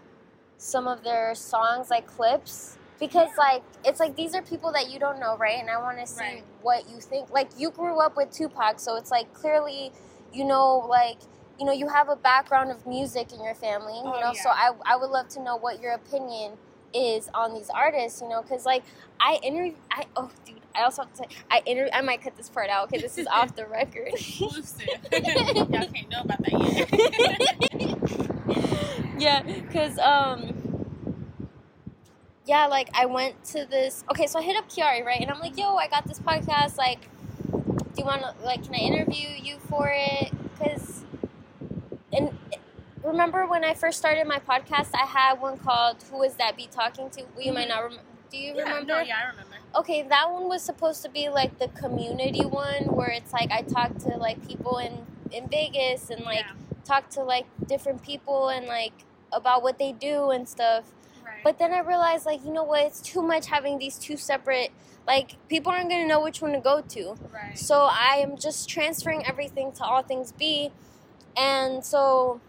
some 0.58 0.88
of 0.88 1.04
their 1.04 1.34
songs, 1.34 1.90
like 1.90 2.06
clips, 2.06 2.78
because 2.98 3.28
like 3.36 3.62
it's 3.84 4.00
like 4.00 4.16
these 4.16 4.34
are 4.34 4.42
people 4.42 4.72
that 4.72 4.90
you 4.90 4.98
don't 4.98 5.20
know, 5.20 5.36
right? 5.36 5.58
And 5.60 5.68
I 5.68 5.78
want 5.78 5.98
to 5.98 6.06
see 6.06 6.20
Right. 6.20 6.44
what 6.62 6.88
you 6.88 7.00
think. 7.00 7.30
Like 7.30 7.50
you 7.58 7.70
grew 7.70 8.00
up 8.00 8.16
with 8.16 8.30
Tupac, 8.30 8.80
so 8.80 8.96
it's 8.96 9.10
like 9.10 9.32
clearly, 9.34 9.92
you 10.32 10.44
know, 10.44 10.78
like 10.88 11.18
you 11.58 11.64
know, 11.66 11.72
you 11.72 11.88
have 11.88 12.08
a 12.08 12.16
background 12.16 12.70
of 12.70 12.86
music 12.86 13.32
in 13.32 13.42
your 13.42 13.54
family, 13.54 13.94
you 13.94 14.02
Oh, 14.04 14.20
know. 14.20 14.32
So. 14.34 14.50
I 14.50 14.72
I 14.84 14.96
would 14.96 15.10
love 15.10 15.28
to 15.30 15.40
know 15.42 15.56
what 15.56 15.80
your 15.80 15.92
opinion 15.92 16.52
is 16.94 17.28
on 17.34 17.52
these 17.54 17.68
artists, 17.70 18.20
you 18.22 18.28
know, 18.28 18.42
because 18.42 18.64
like 18.66 18.82
I 19.20 19.38
interview, 19.42 19.74
I 19.90 20.04
oh 20.16 20.30
dude, 20.44 20.60
I 20.74 20.82
also 20.82 21.02
have 21.02 21.10
to 21.12 21.18
say 21.18 21.24
I 21.50 21.62
interview. 21.66 21.90
I 21.92 22.00
might 22.02 22.22
cut 22.22 22.36
this 22.36 22.48
part 22.48 22.68
out. 22.70 22.88
because 22.90 23.02
this 23.02 23.18
is 23.18 23.26
off 23.26 23.54
the 23.56 23.66
record. 23.66 24.12
Y'all 24.30 25.88
can't 25.88 26.10
know 26.10 26.20
about 26.22 26.42
that 26.42 26.52
yet. 28.48 29.20
yeah, 29.20 29.42
because 29.42 29.98
um, 29.98 30.52
yeah, 32.46 32.66
like 32.66 32.88
I 32.94 33.06
went 33.06 33.42
to 33.46 33.64
this. 33.66 34.04
Okay, 34.10 34.26
so 34.26 34.38
I 34.38 34.42
hit 34.42 34.56
up 34.56 34.68
Kiari, 34.68 35.04
right, 35.04 35.20
and 35.20 35.30
I'm 35.30 35.40
like, 35.40 35.58
"Yo, 35.58 35.74
I 35.76 35.88
got 35.88 36.06
this 36.06 36.18
podcast. 36.20 36.76
Like, 36.78 37.08
do 37.52 37.72
you 37.98 38.04
want 38.04 38.22
to 38.22 38.34
like, 38.44 38.62
can 38.64 38.74
I 38.74 38.78
interview 38.78 39.28
you 39.42 39.58
for 39.68 39.90
it? 39.94 40.30
Because, 40.58 40.95
remember 43.06 43.46
when 43.46 43.64
I 43.64 43.74
first 43.74 43.98
started 43.98 44.26
my 44.26 44.38
podcast, 44.38 44.88
I 44.94 45.06
had 45.06 45.40
one 45.40 45.58
called 45.58 46.02
"Who 46.10 46.22
Is 46.22 46.34
That 46.34 46.56
Be 46.56 46.68
Talking 46.70 47.08
To?" 47.10 47.22
Well, 47.34 47.44
you 47.44 47.52
might 47.52 47.68
not 47.68 47.78
mm-hmm. 47.78 47.84
remember. 47.84 48.02
Do 48.30 48.38
you 48.38 48.54
yeah, 48.54 48.62
remember? 48.62 48.86
no, 48.86 49.00
yeah, 49.00 49.16
I 49.24 49.30
remember. 49.30 49.56
Okay, 49.76 50.02
that 50.02 50.30
one 50.30 50.48
was 50.48 50.62
supposed 50.62 51.02
to 51.02 51.08
be 51.08 51.28
like 51.28 51.58
the 51.58 51.68
community 51.68 52.44
one, 52.44 52.94
where 52.94 53.08
it's 53.08 53.32
like 53.32 53.50
I 53.52 53.62
talk 53.62 53.96
to 53.98 54.08
like 54.16 54.46
people 54.46 54.78
in 54.78 55.06
in 55.30 55.48
Vegas 55.48 56.10
and 56.10 56.24
like 56.24 56.44
yeah. 56.46 56.52
talk 56.84 57.08
to 57.10 57.22
like 57.22 57.46
different 57.66 58.02
people 58.02 58.48
and 58.48 58.66
like 58.66 58.92
about 59.32 59.62
what 59.62 59.78
they 59.78 59.92
do 59.92 60.30
and 60.30 60.48
stuff. 60.48 60.92
Right. 61.24 61.42
But 61.44 61.58
then 61.58 61.72
I 61.72 61.80
realized 61.80 62.26
like 62.26 62.44
you 62.44 62.52
know 62.52 62.64
what, 62.64 62.82
it's 62.82 63.00
too 63.00 63.22
much 63.22 63.46
having 63.46 63.78
these 63.78 63.98
two 63.98 64.16
separate 64.16 64.72
like 65.06 65.36
people 65.48 65.70
aren't 65.70 65.88
gonna 65.88 66.06
know 66.06 66.20
which 66.20 66.42
one 66.42 66.52
to 66.52 66.60
go 66.60 66.80
to. 66.80 67.16
right. 67.32 67.56
So 67.56 67.88
I 67.90 68.16
am 68.16 68.36
just 68.36 68.68
transferring 68.68 69.24
everything 69.24 69.70
to 69.72 69.84
all 69.84 70.02
things 70.02 70.32
B 70.32 70.72
and 71.36 71.84
so 71.84 72.40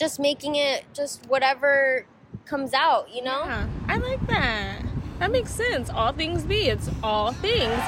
just 0.00 0.18
making 0.18 0.56
it 0.56 0.84
just 0.94 1.24
whatever 1.26 2.06
comes 2.46 2.72
out, 2.72 3.14
you 3.14 3.22
know? 3.22 3.44
Yeah, 3.44 3.68
I 3.86 3.98
like 3.98 4.26
that. 4.28 4.82
That 5.18 5.30
makes 5.30 5.54
sense. 5.54 5.90
All 5.90 6.12
things 6.12 6.42
be. 6.44 6.68
It's 6.68 6.90
all 7.02 7.32
things. 7.32 7.76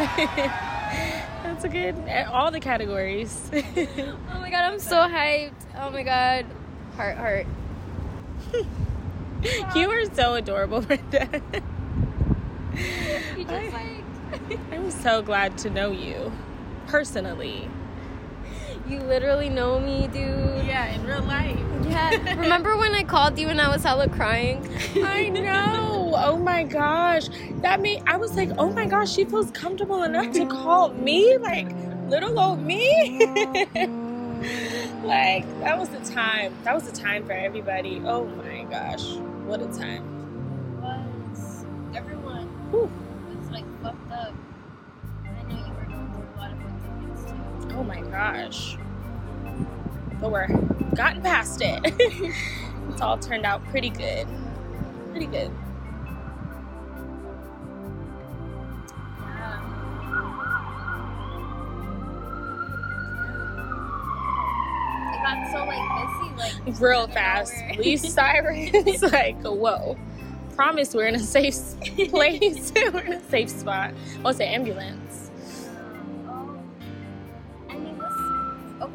That's 1.43 1.65
a 1.65 1.69
good. 1.69 1.97
All 2.31 2.51
the 2.51 2.61
categories. 2.61 3.51
Oh 4.35 4.41
my 4.45 4.51
god, 4.51 4.65
I'm 4.65 4.79
so 4.81 4.97
hyped. 4.97 5.53
Oh 5.79 5.91
my 5.91 6.03
god. 6.03 6.45
Heart 6.97 7.17
heart. 7.17 7.47
you 9.77 9.89
are 9.89 10.15
so 10.15 10.35
adorable, 10.35 10.83
Brenda. 10.83 11.41
You 13.39 13.47
I- 13.49 13.63
just 13.63 13.73
like 13.73 14.59
I'm 14.73 14.91
so 14.91 15.23
glad 15.23 15.57
to 15.59 15.71
know 15.71 15.91
you 15.93 16.33
personally. 16.89 17.71
You 18.89 19.01
literally 19.01 19.49
know 19.49 19.79
me, 19.81 20.09
dude. 20.09 20.65
Yeah, 20.67 20.87
in 20.95 21.05
real 21.05 21.23
life. 21.23 21.59
Yeah. 21.85 22.35
Remember 22.41 22.77
when 22.77 22.95
I 22.95 23.03
called 23.05 23.39
you 23.39 23.49
and 23.49 23.61
I 23.61 23.69
was 23.69 23.83
hella 23.83 24.09
crying? 24.09 24.69
I 24.97 25.29
know. 25.29 26.15
Oh 26.17 26.37
my 26.37 26.65
gosh. 26.65 27.29
That 27.63 27.81
made 27.81 28.03
I 28.07 28.17
was 28.17 28.37
like, 28.37 28.51
oh 28.59 28.71
my 28.71 28.87
gosh, 28.87 29.13
she 29.13 29.25
feels 29.25 29.51
comfortable 29.51 30.03
enough 30.03 30.33
to 30.35 30.47
call 30.47 30.91
me 30.91 31.37
like 31.39 31.69
little 32.09 32.39
old 32.39 32.61
me. 32.61 33.19
like 35.03 35.47
that 35.61 35.79
was 35.79 35.89
the 35.89 36.01
time. 36.13 36.55
That 36.65 36.75
was 36.75 36.85
the 36.85 36.93
time 36.93 37.25
for 37.27 37.33
everybody. 37.33 38.03
Oh 38.05 38.25
my 38.27 38.65
gosh. 38.65 39.15
What 39.47 39.61
a 39.63 39.67
time. 39.67 40.81
was 40.81 41.65
everyone 41.95 42.47
Whew. 42.71 42.91
Oh 47.75 47.83
my 47.83 48.01
gosh. 48.03 48.77
But 50.21 50.31
we're 50.31 50.47
gotten 50.95 51.23
past 51.23 51.61
it. 51.63 51.81
it's 52.91 53.01
all 53.01 53.19
turned 53.19 53.45
out 53.45 53.65
pretty 53.69 53.91
good. 53.91 54.27
Pretty 55.11 55.27
good. 55.27 55.51
It 65.11 65.23
got 65.23 65.51
so 65.51 65.65
like 65.65 66.37
messy, 66.37 66.65
like 66.67 66.81
real 66.81 67.09
fast. 67.09 67.55
Police 67.75 68.13
sirens, 68.15 69.03
like, 69.13 69.43
whoa. 69.43 69.99
Promise 70.55 70.95
we're 70.95 71.07
in 71.07 71.15
a 71.15 71.19
safe 71.19 71.57
place. 72.11 72.73
we're 72.77 73.01
in 73.01 73.15
a 73.15 73.25
safe 73.31 73.49
spot. 73.49 73.95
Oh, 74.25 74.29
it's 74.29 74.41
an 74.41 74.47
ambulance. 74.47 75.32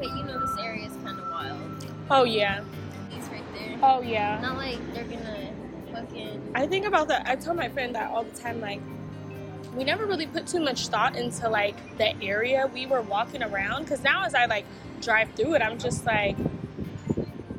You 0.06 0.24
know 0.24 0.40
this 0.40 0.58
area 0.60 0.86
is 0.88 0.94
kind 1.04 1.20
of 1.20 1.28
wild. 1.30 1.86
Oh, 2.10 2.24
yeah. 2.24 2.64
He's 3.10 3.28
right 3.30 3.44
there. 3.54 3.78
Oh, 3.84 4.02
yeah. 4.02 4.40
Not 4.42 4.58
like 4.58 4.80
they're 4.94 5.04
gonna 5.04 5.54
fucking. 5.92 6.52
I 6.56 6.68
think 6.68 6.86
about 6.86 7.08
that. 7.10 7.28
I 7.28 7.36
tell 7.36 7.54
my 7.54 7.70
friend 7.70 7.96
that 7.96 8.12
all 8.12 8.24
the 8.24 8.38
time. 8.38 8.62
Like, 8.62 8.82
we 9.76 9.84
never 9.84 10.06
really 10.06 10.28
put 10.28 10.48
too 10.48 10.60
much 10.60 10.88
thought 10.88 11.16
into 11.16 11.50
like 11.50 11.98
the 11.98 12.20
area 12.24 12.70
we 12.74 12.86
were 12.86 13.02
walking 13.02 13.44
around. 13.44 13.84
Because 13.84 14.04
now, 14.04 14.24
as 14.24 14.34
I 14.34 14.46
like 14.46 14.66
drive 15.02 15.30
through 15.36 15.56
it, 15.56 15.62
I'm 15.62 15.78
just 15.78 16.06
like, 16.06 16.38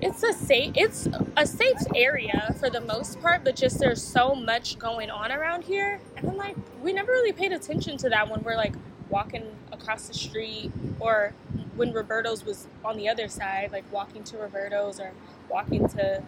it's 0.01 0.23
a 0.23 0.33
safe. 0.33 0.73
It's 0.77 1.09
a 1.37 1.47
safe 1.47 1.77
area 1.95 2.55
for 2.61 2.71
the 2.71 2.81
most 2.81 3.21
part, 3.21 3.45
but 3.45 3.57
just 3.57 3.79
there's 3.79 4.03
so 4.03 4.35
much 4.35 4.79
going 4.79 5.11
on 5.11 5.33
around 5.33 5.65
here, 5.65 6.01
and 6.17 6.29
I'm 6.29 6.37
like, 6.37 6.57
we 6.83 6.93
never 6.93 7.11
really 7.11 7.33
paid 7.33 7.53
attention 7.53 7.97
to 7.99 8.09
that 8.11 8.31
when 8.31 8.43
we're 8.43 8.57
like 8.57 8.75
walking 9.09 9.45
across 9.73 10.07
the 10.07 10.15
street 10.15 10.71
or 11.01 11.33
when 11.79 11.93
Roberto's 11.93 12.45
was 12.45 12.67
on 12.85 12.97
the 12.97 13.09
other 13.09 13.29
side, 13.29 13.71
like 13.73 13.85
walking 13.93 14.25
to 14.25 14.37
Roberto's 14.37 14.99
or 15.01 15.13
walking 15.49 15.89
to 15.91 16.23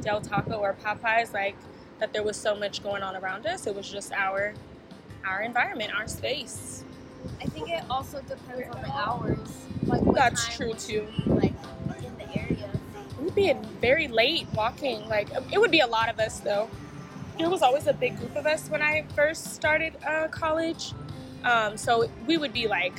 Del 0.00 0.20
Taco 0.20 0.58
or 0.58 0.76
Popeyes, 0.84 1.32
like 1.32 1.56
that 1.98 2.12
there 2.12 2.22
was 2.22 2.36
so 2.36 2.54
much 2.54 2.82
going 2.82 3.02
on 3.02 3.16
around 3.16 3.46
us. 3.46 3.66
It 3.66 3.74
was 3.74 3.90
just 3.90 4.12
our 4.12 4.52
our 5.26 5.40
environment, 5.40 5.92
our 5.94 6.06
space. 6.06 6.84
I 7.40 7.46
think 7.46 7.70
it 7.70 7.84
also 7.88 8.20
depends 8.22 8.74
on 8.74 8.82
the 8.82 8.90
hours. 8.90 9.38
Like 9.84 10.02
That's 10.14 10.54
true, 10.54 10.74
too. 10.74 11.06
be, 11.24 11.30
like 11.30 11.54
in 12.04 12.16
the 12.18 12.38
area. 12.38 12.68
We'd 13.20 13.34
be 13.34 13.52
very 13.80 14.08
late 14.08 14.46
walking. 14.54 15.08
Like 15.08 15.28
it 15.52 15.58
would 15.58 15.70
be 15.70 15.80
a 15.80 15.86
lot 15.86 16.10
of 16.10 16.18
us 16.18 16.40
though. 16.40 16.68
There 17.38 17.48
was 17.48 17.62
always 17.62 17.86
a 17.86 17.94
big 17.94 18.18
group 18.18 18.36
of 18.36 18.46
us 18.46 18.68
when 18.68 18.82
I 18.82 19.06
first 19.16 19.54
started 19.54 19.96
uh, 20.06 20.28
college, 20.28 20.92
um, 21.44 21.78
so 21.78 22.10
we 22.26 22.36
would 22.36 22.52
be 22.52 22.68
like 22.68 22.92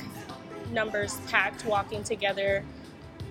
numbers 0.70 1.18
packed 1.28 1.64
walking 1.64 2.02
together 2.04 2.64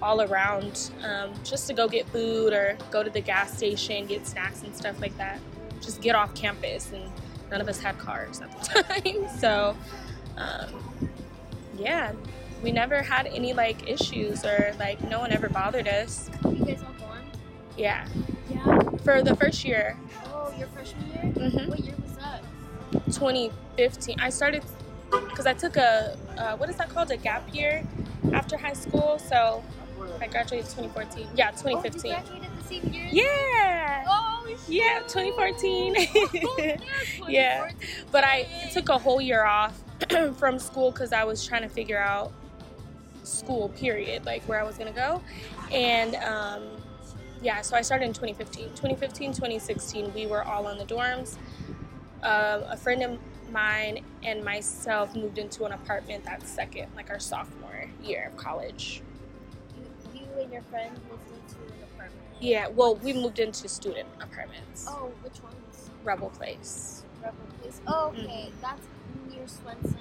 all 0.02 0.22
around 0.22 0.92
um, 1.04 1.32
just 1.44 1.68
to 1.68 1.74
go 1.74 1.88
get 1.88 2.08
food 2.10 2.52
or 2.54 2.78
go 2.92 3.04
to 3.04 3.10
the 3.10 3.22
gas 3.22 3.56
station, 3.56 4.06
get 4.06 4.28
snacks 4.28 4.62
and 4.64 4.76
stuff 4.76 5.00
like 5.00 5.16
that. 5.18 5.40
Just 5.82 6.02
get 6.02 6.16
off 6.16 6.34
campus, 6.36 6.92
and 6.94 7.04
none 7.52 7.62
of 7.62 7.68
us 7.68 7.80
had 7.80 7.98
cars 7.98 8.42
at 8.42 8.52
the 8.52 8.84
time, 9.24 9.28
so 9.40 9.76
um, 10.38 11.10
yeah, 11.78 12.14
we 12.62 12.72
never 12.72 13.02
had 13.02 13.28
any 13.28 13.54
like 13.54 13.90
issues 13.90 14.46
or 14.46 14.74
like 14.80 15.02
no 15.10 15.20
one 15.20 15.32
ever 15.32 15.50
bothered 15.50 15.88
us. 15.88 16.30
You 16.46 16.66
guys 16.66 16.82
all 16.84 16.94
gone? 17.08 17.22
Yeah, 17.78 18.08
Yeah. 18.50 18.82
for 19.04 19.22
the 19.22 19.36
first 19.36 19.66
year, 19.66 19.98
Oh, 20.28 20.54
your 20.58 20.68
freshman 20.70 21.10
year? 21.12 21.50
Mhm. 21.50 21.68
What 21.70 21.80
year 21.80 21.96
was 22.02 22.16
that? 22.18 22.42
2015, 23.14 24.20
I 24.20 24.30
started 24.30 24.64
because 25.22 25.46
I 25.46 25.54
took 25.54 25.78
a 25.78 26.18
uh, 26.38 26.58
what 26.58 26.70
is 26.70 26.76
that 26.78 26.90
called 26.90 27.12
a 27.12 27.18
gap 27.18 27.54
year 27.54 27.84
after 28.34 28.58
high 28.58 28.74
school. 28.74 29.20
So 29.20 29.64
I 30.20 30.28
graduated 30.28 30.66
2014. 30.72 31.28
Yeah, 31.36 31.52
Oh, 31.54 31.70
you 31.70 31.82
2015. 31.82 32.12
graduated 32.12 32.50
the 32.58 32.64
same 32.64 32.94
year? 32.94 33.08
yeah. 33.12 34.06
Oh, 34.08 34.46
Yeah, 34.68 35.00
shoot. 35.00 35.10
2014. 35.10 35.96
yeah, 35.96 36.06
Yeah. 37.28 37.68
2014. 37.70 38.06
but 38.12 38.24
I 38.24 38.48
took 38.74 38.90
a 38.90 38.98
whole 38.98 39.22
year 39.22 39.44
off 39.44 39.80
from 40.38 40.60
school 40.60 40.92
because 40.92 41.14
I 41.14 41.24
was 41.24 41.46
trying 41.46 41.62
to 41.64 41.70
figure 41.70 42.00
out 42.00 42.32
school 43.24 43.70
period, 43.70 44.26
like 44.26 44.44
where 44.44 44.60
I 44.60 44.64
was 44.64 44.78
gonna 44.78 44.92
go, 44.92 45.22
and 45.72 46.16
um, 46.16 46.64
yeah, 47.42 47.62
so 47.62 47.76
I 47.76 47.82
started 47.82 48.06
in 48.06 48.14
2015. 48.14 48.70
2015, 48.72 49.32
2016, 49.34 50.14
we 50.14 50.26
were 50.28 50.44
all 50.44 50.68
on 50.68 50.78
the 50.78 50.86
dorms. 50.86 51.38
Uh, 52.22 52.62
a 52.70 52.78
friend 52.78 53.02
of 53.04 53.18
mine 53.58 54.04
and 54.24 54.44
myself 54.44 55.16
moved 55.16 55.38
into 55.38 55.64
an 55.66 55.72
apartment 55.72 56.26
that 56.26 56.46
second, 56.46 56.88
like 56.96 57.10
our 57.10 57.20
sophomore 57.20 57.86
year 58.04 58.28
of 58.32 58.38
college. 58.38 59.02
You, 60.14 60.20
you 60.22 60.42
and 60.42 60.52
your 60.52 60.64
friend 60.64 60.92
moved 61.10 61.24
into 61.28 61.62
an 61.74 61.84
apartment. 61.94 62.22
Yeah, 62.42 62.68
well, 62.68 62.96
we 62.96 63.14
moved 63.14 63.40
into 63.40 63.70
student 63.70 64.10
apartments. 64.20 64.88
Oh, 64.90 65.12
which 65.22 65.42
ones? 65.44 65.90
Rebel 66.04 66.30
Place. 66.32 67.04
Rebel 67.22 67.38
Place. 67.62 67.80
Oh, 67.88 68.12
Mm-hmm. 68.14 68.26
okay. 68.26 68.52
That's 68.62 68.86
near 69.32 69.48
Swenson. 69.48 69.98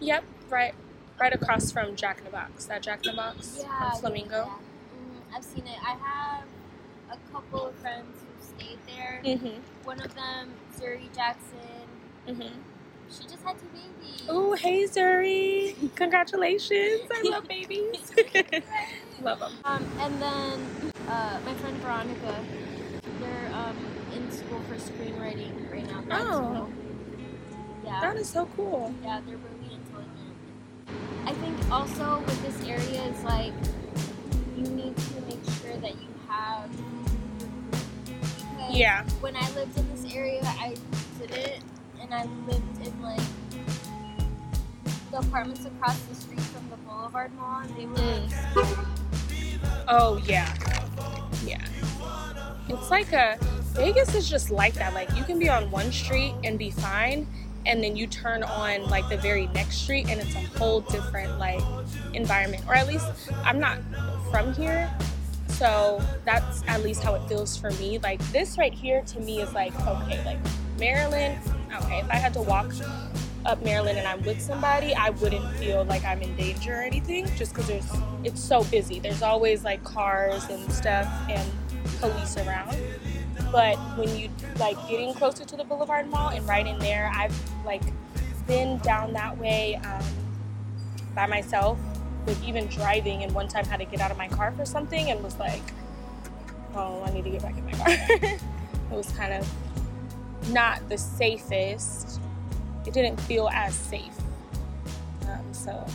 Yep, 0.00 0.24
right, 0.50 0.74
right 1.18 1.32
across 1.34 1.72
from 1.72 1.96
Jack 1.96 2.18
in 2.18 2.24
the 2.24 2.30
Box. 2.30 2.66
That 2.66 2.82
Jack 2.82 3.04
in 3.06 3.12
the 3.12 3.16
Box 3.16 3.58
Yeah. 3.62 3.90
on 3.94 4.00
Flamingo. 4.00 4.36
yeah, 4.36 4.44
yeah. 4.44 5.32
Mm, 5.32 5.36
I've 5.36 5.44
seen 5.44 5.66
it. 5.66 5.78
I 5.84 5.92
have 5.96 6.44
a 7.10 7.32
couple 7.32 7.66
of 7.66 7.74
friends 7.76 8.06
who 8.20 8.44
stayed 8.64 8.78
there. 8.86 9.20
Mhm. 9.24 9.60
One 9.84 10.00
of 10.00 10.14
them, 10.14 10.52
Zuri 10.78 11.12
Jackson. 11.14 11.58
Mhm. 12.28 12.50
She 13.12 13.24
just 13.24 13.42
had 13.44 13.58
two 13.58 13.66
babies. 13.66 14.22
Oh, 14.28 14.54
hey 14.54 14.84
Zuri! 14.84 15.94
Congratulations! 15.96 17.02
I 17.10 17.22
love 17.28 17.46
babies. 17.46 18.10
love 19.22 19.38
them. 19.38 19.52
Um, 19.64 19.86
and 20.00 20.22
then 20.22 20.92
uh, 21.08 21.38
my 21.44 21.54
friend 21.54 21.76
Veronica, 21.78 22.44
they're 23.20 23.52
um, 23.52 23.76
in 24.14 24.30
school 24.30 24.60
for 24.60 24.76
screenwriting 24.76 25.70
right 25.70 25.86
now. 25.86 26.04
Oh. 26.10 26.72
Yeah. 27.84 28.00
That 28.00 28.16
is 28.16 28.30
so 28.30 28.48
cool. 28.56 28.94
Yeah, 29.02 29.20
they're 29.26 29.36
really 29.36 29.74
intelligent. 29.74 30.32
I 31.26 31.32
think 31.32 31.70
also 31.70 32.20
with 32.20 32.42
this 32.42 32.66
area 32.66 33.02
is 33.02 33.22
like 33.24 33.52
you 34.56 34.62
need 34.62 34.96
to 34.96 35.20
make 35.22 35.44
sure 35.60 35.76
that 35.76 36.00
you 36.00 36.08
have. 36.28 36.70
Yeah. 38.70 39.04
When 39.20 39.36
I 39.36 39.50
lived 39.50 39.76
in 39.76 39.86
this 39.90 40.14
area, 40.14 40.40
I 40.44 40.76
didn't, 41.18 41.62
and 42.12 42.28
I 42.28 42.46
lived 42.46 42.86
in 42.86 43.02
like 43.02 43.20
the 45.10 45.18
apartments 45.18 45.64
across 45.64 45.98
the 46.02 46.14
street 46.14 46.40
from 46.40 46.68
the 46.70 46.76
Boulevard 46.76 47.32
Mall, 47.34 47.60
and 47.60 47.76
they 47.76 47.86
were. 47.86 47.94
Mm. 47.94 48.88
Oh 49.88 50.22
yeah, 50.26 50.54
yeah. 51.44 51.64
It's 52.68 52.90
like 52.90 53.12
a 53.12 53.38
Vegas 53.74 54.14
is 54.14 54.28
just 54.28 54.50
like 54.50 54.74
that. 54.74 54.94
Like 54.94 55.14
you 55.16 55.24
can 55.24 55.38
be 55.38 55.48
on 55.48 55.70
one 55.70 55.90
street 55.92 56.34
and 56.44 56.58
be 56.58 56.70
fine, 56.70 57.26
and 57.66 57.82
then 57.82 57.96
you 57.96 58.06
turn 58.06 58.42
on 58.42 58.88
like 58.88 59.08
the 59.08 59.16
very 59.16 59.46
next 59.48 59.78
street, 59.78 60.08
and 60.08 60.20
it's 60.20 60.34
a 60.34 60.58
whole 60.58 60.80
different 60.80 61.38
like 61.38 61.62
environment. 62.14 62.64
Or 62.68 62.74
at 62.74 62.86
least 62.86 63.06
I'm 63.44 63.58
not 63.58 63.78
from 64.30 64.52
here, 64.54 64.90
so 65.48 66.02
that's 66.24 66.62
at 66.68 66.82
least 66.82 67.02
how 67.02 67.14
it 67.14 67.26
feels 67.28 67.56
for 67.56 67.70
me. 67.72 67.98
Like 67.98 68.20
this 68.32 68.58
right 68.58 68.72
here 68.72 69.02
to 69.02 69.20
me 69.20 69.40
is 69.40 69.52
like 69.52 69.74
okay, 69.86 70.22
like 70.24 70.38
Maryland. 70.78 71.38
Okay, 71.74 72.00
if 72.00 72.10
I 72.10 72.16
had 72.16 72.34
to 72.34 72.42
walk 72.42 72.72
up 73.46 73.62
Maryland 73.64 73.98
and 73.98 74.06
I'm 74.06 74.22
with 74.22 74.40
somebody, 74.40 74.94
I 74.94 75.10
wouldn't 75.10 75.56
feel 75.56 75.84
like 75.84 76.04
I'm 76.04 76.20
in 76.20 76.36
danger 76.36 76.74
or 76.74 76.82
anything 76.82 77.26
just 77.36 77.54
because 77.54 77.66
there's 77.66 77.90
it's 78.24 78.40
so 78.40 78.62
busy. 78.64 79.00
There's 79.00 79.22
always 79.22 79.64
like 79.64 79.82
cars 79.82 80.48
and 80.50 80.70
stuff 80.70 81.06
and 81.30 81.50
police 81.98 82.36
around. 82.36 82.76
But 83.50 83.76
when 83.96 84.14
you 84.16 84.28
like 84.58 84.76
getting 84.88 85.14
closer 85.14 85.44
to 85.44 85.56
the 85.56 85.64
Boulevard 85.64 86.08
Mall 86.08 86.30
and 86.30 86.46
right 86.46 86.66
in 86.66 86.78
there, 86.78 87.10
I've 87.14 87.34
like 87.64 87.82
been 88.46 88.78
down 88.78 89.12
that 89.14 89.38
way 89.38 89.76
um, 89.76 90.04
by 91.14 91.26
myself 91.26 91.78
with 92.26 92.42
even 92.44 92.66
driving 92.66 93.22
and 93.22 93.32
one 93.32 93.48
time 93.48 93.64
had 93.64 93.78
to 93.80 93.86
get 93.86 94.00
out 94.00 94.10
of 94.10 94.18
my 94.18 94.28
car 94.28 94.52
for 94.52 94.64
something 94.64 95.10
and 95.10 95.22
was 95.22 95.38
like, 95.38 95.62
oh, 96.74 97.02
I 97.04 97.10
need 97.12 97.24
to 97.24 97.30
get 97.30 97.42
back 97.42 97.56
in 97.56 97.64
my 97.64 97.72
car. 97.72 97.86
it 97.88 98.40
was 98.90 99.10
kind 99.12 99.32
of 99.32 99.48
not 100.50 100.88
the 100.88 100.98
safest 100.98 102.20
it 102.86 102.92
didn't 102.94 103.20
feel 103.22 103.48
as 103.52 103.74
safe. 103.74 104.12
Um, 105.28 105.44
so 105.52 105.86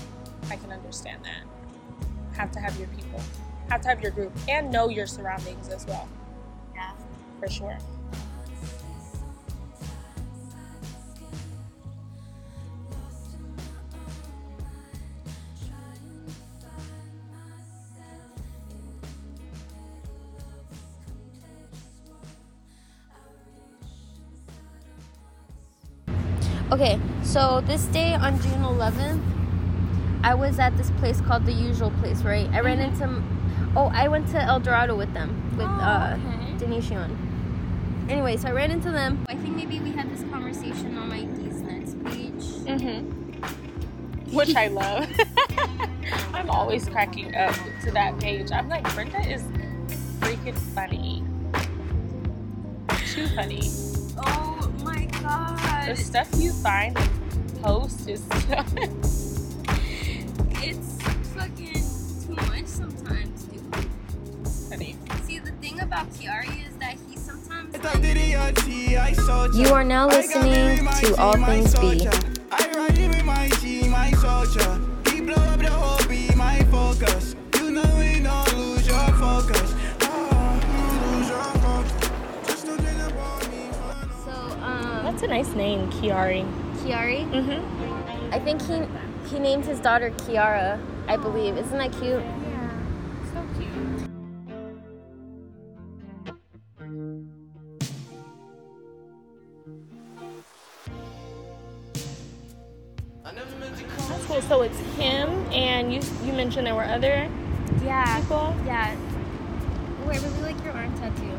I 0.50 0.56
can 0.56 0.72
understand 0.72 1.24
that. 1.26 1.44
Have 2.38 2.52
to 2.52 2.60
have 2.60 2.78
your 2.80 2.88
people, 2.90 3.20
have 3.70 3.82
to 3.82 3.90
have 3.90 4.02
your 4.02 4.12
group, 4.12 4.32
and 4.48 4.72
know 4.72 4.90
your 4.90 5.08
surroundings 5.08 5.68
as 5.70 5.86
well, 5.86 6.08
Yeah. 6.74 6.92
for 7.40 7.50
sure. 7.50 7.78
Okay, 26.70 27.00
so 27.24 27.62
this 27.62 27.86
day 27.86 28.14
on 28.14 28.42
June 28.42 28.62
11th, 28.62 29.22
I 30.22 30.34
was 30.36 30.60
at 30.60 30.76
this 30.76 30.92
place 31.00 31.22
called 31.22 31.46
the 31.46 31.54
Usual 31.54 31.92
Place, 31.92 32.24
right? 32.24 32.50
I 32.52 32.60
ran 32.60 32.82
into, 32.82 33.24
oh, 33.78 33.90
I 33.94 34.10
went 34.10 34.28
to 34.32 34.42
El 34.42 34.60
Dorado 34.60 34.94
with 34.94 35.14
them 35.14 35.56
with 35.56 35.66
Oh, 35.66 35.70
uh, 35.70 36.18
okay. 36.20 36.66
Denishion. 36.66 37.16
Anyway, 38.10 38.36
so 38.36 38.50
I 38.50 38.52
ran 38.52 38.72
into 38.72 38.92
them. 38.92 39.24
I 39.30 39.36
think 39.36 39.56
maybe 39.56 39.80
we 39.80 39.92
had 39.92 40.12
this 40.12 40.30
conversation 40.30 40.98
on 40.98 41.08
my 41.08 41.22
These 41.38 41.62
Nuts 41.62 41.96
page. 42.04 42.44
Mm-hmm. 42.68 44.36
Which 44.36 44.54
I 44.54 44.68
love. 44.68 45.08
I'm 46.34 46.50
always 46.50 46.90
cracking 46.90 47.34
up 47.34 47.56
to 47.84 47.92
that 47.92 48.20
page. 48.20 48.52
I'm 48.52 48.68
like, 48.68 48.84
Brenda 48.94 49.22
is 49.22 49.44
freaking 50.20 50.58
funny. 50.76 51.24
Too 53.06 53.28
funny. 53.30 53.62
Oh 54.18 54.74
my 54.98 55.06
god! 55.22 55.90
The 55.90 55.96
stuff 55.96 56.30
you 56.38 56.52
find 56.52 56.98
and 56.98 57.62
post 57.62 58.10
is 58.10 58.24
It's 60.60 61.02
fucking 61.34 61.84
too 62.26 62.36
much 62.50 62.66
sometimes, 62.66 63.44
dude. 63.46 63.62
funny. 64.70 64.96
See, 65.24 65.40
the 65.40 65.52
thing 65.62 65.80
about 65.82 66.10
Kiari 66.14 66.68
is 66.68 66.76
that 66.78 66.96
he 67.08 67.16
sometimes. 67.16 67.76
You 69.56 69.74
are 69.74 69.84
now 69.84 70.08
listening 70.08 70.86
to 71.02 71.16
All 71.18 71.38
Things 71.46 71.74
B. 71.76 72.08
I 72.52 72.72
ride 72.76 72.98
it 72.98 73.10
with 73.10 73.24
my 73.24 73.50
G, 73.62 73.88
my 73.88 74.12
soldier. 74.12 74.80
He 75.12 75.22
blow 75.22 75.36
up 75.36 75.60
the 75.60 75.70
whole 75.72 76.08
beat, 76.08 76.36
my 76.36 76.60
focus. 76.72 77.37
That's 85.18 85.26
a 85.26 85.34
nice 85.34 85.56
name, 85.56 85.90
Kiari. 85.94 86.46
Kiari. 86.78 87.28
Mm-hmm. 87.32 88.32
I 88.32 88.38
think 88.38 88.62
he 88.62 88.84
he 89.28 89.40
named 89.40 89.66
his 89.66 89.80
daughter 89.80 90.12
Kiara. 90.12 90.80
I 91.08 91.18
believe. 91.18 91.58
Isn't 91.58 91.76
that 91.80 91.92
cute? 91.94 92.22
Yeah. 92.22 92.70
So 93.34 93.44
cute. 93.58 94.10
That's 103.26 104.26
cool. 104.28 104.42
So 104.44 104.62
it's 104.62 104.78
him, 104.98 105.30
and 105.52 105.92
you 105.92 106.00
you 106.24 106.32
mentioned 106.32 106.68
there 106.68 106.76
were 106.76 106.84
other 106.84 107.28
Yeah. 107.84 108.20
people. 108.20 108.56
Yeah. 108.68 108.96
Oh, 110.06 110.12
I 110.12 110.18
really 110.18 110.42
like 110.42 110.64
your 110.64 110.74
arm 110.74 110.94
tattoo. 111.00 111.32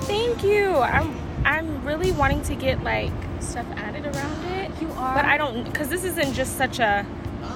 Thank 0.06 0.44
you. 0.44 0.78
I'm 0.78 1.31
I'm 1.44 1.84
really 1.84 2.12
wanting 2.12 2.42
to 2.44 2.54
get 2.54 2.82
like 2.82 3.12
stuff 3.40 3.66
added 3.76 4.04
around 4.06 4.44
it. 4.52 4.70
You 4.80 4.88
are. 4.92 5.14
But 5.14 5.24
I 5.24 5.36
don't, 5.36 5.64
because 5.64 5.88
this 5.88 6.04
isn't 6.04 6.34
just 6.34 6.56
such 6.56 6.78
a 6.78 7.04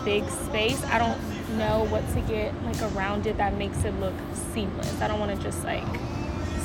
big 0.05 0.29
space. 0.29 0.83
I 0.87 0.99
don't 0.99 1.19
know 1.59 1.85
what 1.91 2.07
to 2.15 2.21
get 2.23 2.53
like 2.65 2.81
around 2.95 3.27
it 3.27 3.37
that 3.39 3.57
makes 3.57 3.85
it 3.85 3.95
look 4.01 4.15
seamless. 4.53 5.01
I 5.01 5.09
don't 5.09 5.21
want 5.21 5.37
to 5.37 5.43
just 5.43 5.65
like 5.65 5.85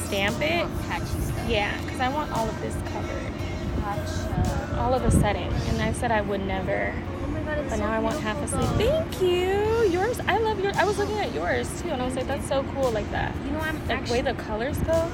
stamp 0.05 0.37
it. 0.41 0.65
Yeah, 1.47 1.75
because 1.83 1.99
I 1.99 2.09
want 2.09 2.31
all 2.31 2.47
of 2.47 2.59
this 2.61 2.75
covered 2.91 3.33
Gotcha. 3.81 4.77
all 4.79 4.93
of 4.93 5.03
a 5.03 5.11
sudden. 5.11 5.51
And 5.51 5.81
I 5.81 5.93
said 5.93 6.11
I 6.11 6.21
would 6.21 6.41
never, 6.45 6.93
Oh 7.23 7.31
god, 7.45 7.57
but 7.67 7.69
so 7.71 7.77
now 7.77 7.91
I 7.91 7.99
want 7.99 8.19
half 8.19 8.37
asleep. 8.43 8.61
though. 8.77 9.03
Thank 9.03 9.21
you. 9.21 9.89
Yours, 9.91 10.19
I 10.27 10.37
love 10.37 10.59
yours. 10.59 10.75
I 10.77 10.83
was 10.85 10.97
looking 10.97 11.17
at 11.19 11.33
yours 11.33 11.67
too, 11.81 11.89
and 11.89 12.01
I 12.01 12.05
was 12.05 12.15
like, 12.15 12.27
that's 12.27 12.47
so 12.47 12.63
cool, 12.75 12.91
like 12.91 13.09
that. 13.11 13.33
You 13.45 13.51
know, 13.51 13.59
I'm 13.59 13.87
The 13.87 13.93
actually. 13.93 14.21
way 14.21 14.33
the 14.33 14.41
colors 14.41 14.77
go. 14.79 15.09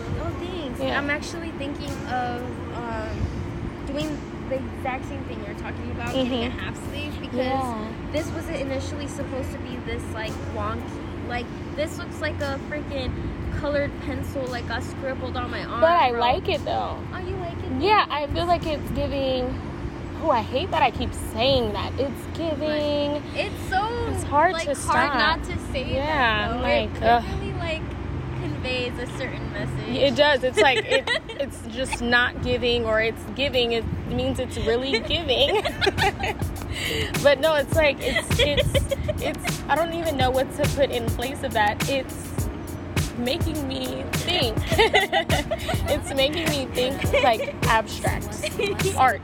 Yeah. 0.80 0.98
I'm 0.98 1.10
actually 1.10 1.52
thinking 1.52 1.92
of 2.08 2.42
um, 2.78 3.86
doing 3.88 4.18
the 4.50 4.56
exact 4.56 5.06
same 5.06 5.24
thing 5.26 5.44
you're 5.46 5.56
talking 5.56 5.92
about, 5.92 6.14
getting 6.14 6.46
a 6.46 6.50
half 6.50 6.76
sleeve 6.90 7.20
because 7.20 7.36
Yeah. 7.38 7.88
this 8.12 8.30
was 8.32 8.48
initially 8.50 9.08
supposed 9.08 9.52
to 9.52 9.58
be 9.60 9.76
this 9.86 10.04
like 10.14 10.32
wonky. 10.56 10.82
Like 11.28 11.46
this 11.76 11.98
looks 11.98 12.22
like 12.22 12.40
a 12.42 12.60
freaking 12.70 13.12
colored 13.60 13.92
pencil, 14.06 14.44
like 14.44 14.70
I 14.70 14.80
scribbled 14.80 15.36
on 15.36 15.50
my 15.52 15.64
arm. 15.66 15.82
But 15.82 15.90
I 15.92 16.12
bro. 16.12 16.20
like 16.22 16.48
it 16.48 16.64
though. 16.64 16.98
Oh, 17.14 17.18
you 17.20 17.36
like 17.38 17.58
it? 17.58 17.82
Yeah, 17.82 18.06
I 18.10 18.28
feel 18.28 18.46
like 18.46 18.66
it's 18.66 18.90
giving. 18.92 19.60
Oh, 20.24 20.32
I 20.32 20.42
hate 20.42 20.72
that 20.72 20.82
I 20.82 20.90
keep 20.92 21.14
saying 21.14 21.74
that. 21.74 21.92
It's 22.00 22.38
giving. 22.38 23.22
It's 23.36 23.70
so 23.70 23.86
It's 24.12 24.24
hard 24.24 24.54
like, 24.54 24.64
to 24.68 24.74
hard 24.76 25.12
stop. 25.12 25.16
not 25.16 25.44
to 25.44 25.58
say 25.72 25.94
Yeah, 25.94 26.06
that. 26.06 26.52
I'm. 26.52 26.60
It- 26.60 26.62
like, 26.92 27.02
it, 27.02 27.04
ugh. 27.04 27.24
really 27.40 27.54
like 27.54 27.82
conveys 28.68 29.00
a 29.00 29.18
certain 29.18 29.52
message. 29.52 29.96
It 29.96 30.16
does. 30.16 30.44
It's 30.44 30.60
like 30.60 30.86
it, 30.86 31.10
it's 31.30 31.62
just 31.70 32.02
not 32.02 32.44
giving, 32.44 32.86
or 32.86 33.02
it's 33.02 33.24
giving. 33.36 33.74
It 33.74 33.86
means 34.08 34.40
it's 34.40 34.58
really 34.58 35.00
giving. 35.08 35.62
but 37.24 37.40
no, 37.40 37.56
it's 37.56 37.76
like 37.76 37.98
it's 38.02 38.40
it's 38.40 38.96
it's. 39.22 39.62
I 39.64 39.76
don't 39.76 39.94
even 39.94 40.18
know 40.18 40.30
what 40.32 40.52
to 40.58 40.64
put 40.76 40.92
in 40.92 41.06
place 41.08 41.44
of 41.44 41.54
that. 41.54 41.90
It's 41.90 42.48
making 43.18 43.68
me 43.68 44.04
think. 44.14 44.58
it's 44.72 46.14
making 46.14 46.50
me 46.50 46.66
think 46.74 47.02
like 47.24 47.56
abstract 47.68 48.28
art. 48.98 49.22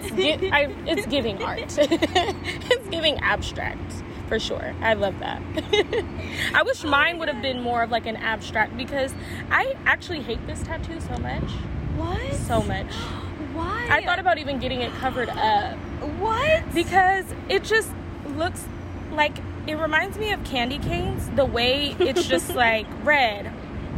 It's, 0.00 0.14
gi- 0.14 0.50
I, 0.52 0.72
it's 0.86 1.06
giving 1.06 1.42
art. 1.42 1.76
it's 1.78 2.88
giving 2.88 3.18
abstract. 3.18 4.04
For 4.28 4.38
sure. 4.38 4.74
I 4.80 4.94
love 4.94 5.18
that. 5.20 5.42
I 6.54 6.62
wish 6.62 6.84
mine 6.84 7.18
would 7.18 7.28
have 7.28 7.42
been 7.42 7.62
more 7.62 7.82
of 7.82 7.90
like 7.90 8.06
an 8.06 8.16
abstract 8.16 8.76
because 8.76 9.14
I 9.50 9.76
actually 9.86 10.20
hate 10.20 10.46
this 10.46 10.62
tattoo 10.62 11.00
so 11.00 11.16
much. 11.18 11.50
What? 11.96 12.34
So 12.34 12.62
much. 12.62 12.92
Why? 13.54 13.88
I 13.90 14.04
thought 14.04 14.18
about 14.18 14.38
even 14.38 14.60
getting 14.60 14.82
it 14.82 14.92
covered 14.92 15.30
up. 15.30 15.76
What? 16.18 16.72
Because 16.74 17.24
it 17.48 17.64
just 17.64 17.90
looks 18.36 18.64
like 19.12 19.36
it 19.66 19.74
reminds 19.74 20.18
me 20.18 20.32
of 20.32 20.44
candy 20.44 20.78
canes. 20.78 21.28
The 21.30 21.44
way 21.44 21.96
it's 21.98 22.26
just 22.26 22.54
like 22.54 22.86
red, 23.04 23.52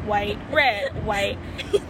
white, 0.07 0.39
red, 0.51 1.05
white. 1.05 1.39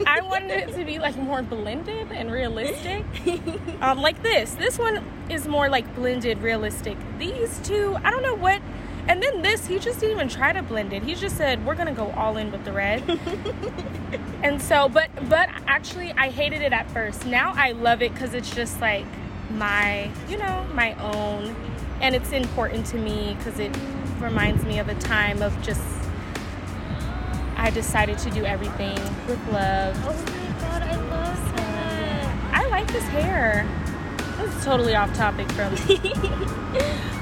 I 0.07 0.21
wanted 0.21 0.51
it 0.51 0.75
to 0.77 0.85
be 0.85 0.99
like 0.99 1.17
more 1.17 1.43
blended 1.43 2.11
and 2.13 2.31
realistic. 2.31 3.05
Um, 3.81 4.03
like 4.03 4.23
this. 4.23 4.53
This 4.55 4.79
one 4.79 5.03
is 5.31 5.49
more 5.49 5.71
like 5.71 5.95
blended, 5.95 6.43
realistic. 6.43 6.99
These 7.19 7.61
two, 7.61 7.97
I 8.05 8.11
don't 8.11 8.23
know 8.23 8.35
what. 8.35 8.61
And 9.09 9.23
then 9.23 9.41
this, 9.41 9.67
he 9.67 9.79
just 9.79 10.01
didn't 10.01 10.17
even 10.17 10.29
try 10.29 10.53
to 10.53 10.63
blend 10.63 10.93
it. 10.93 11.03
He 11.03 11.15
just 11.15 11.39
said, 11.39 11.65
"We're 11.65 11.75
gonna 11.75 11.95
go 11.95 12.11
all 12.11 12.37
in 12.37 12.53
with 12.53 12.65
the 12.67 12.73
red." 12.73 13.03
and 14.43 14.61
so, 14.61 14.91
but 14.91 15.09
but 15.31 15.49
actually, 15.67 16.13
I 16.13 16.29
hated 16.29 16.61
it 16.61 16.75
at 16.75 16.91
first. 16.91 17.25
Now 17.25 17.55
I 17.57 17.73
love 17.73 18.03
it 18.03 18.13
because 18.13 18.35
it's 18.35 18.55
just 18.55 18.81
like 18.83 19.07
my, 19.53 20.11
you 20.29 20.37
know, 20.37 20.67
my 20.75 20.93
own, 20.95 21.57
and 22.03 22.15
it's 22.15 22.33
important 22.33 22.85
to 22.87 22.99
me 22.99 23.35
because 23.39 23.59
it 23.59 23.75
reminds 24.19 24.65
me 24.65 24.79
of 24.79 24.89
a 24.89 24.95
time 24.97 25.41
of 25.41 25.61
just 25.63 25.81
I 27.61 27.69
decided 27.69 28.17
to 28.21 28.31
do 28.31 28.43
everything 28.47 28.97
with 29.29 29.39
love. 29.53 29.95
Oh 30.03 30.15
my 30.15 30.61
god, 30.63 30.83
I 30.83 30.97
love 30.97 31.57
that. 31.57 32.55
I 32.55 32.67
like 32.69 32.91
this 32.91 33.05
hair. 33.09 33.69
This 34.39 34.57
is 34.57 34.65
totally 34.65 34.95
off 34.95 35.13
topic 35.13 35.47
from. 35.53 35.77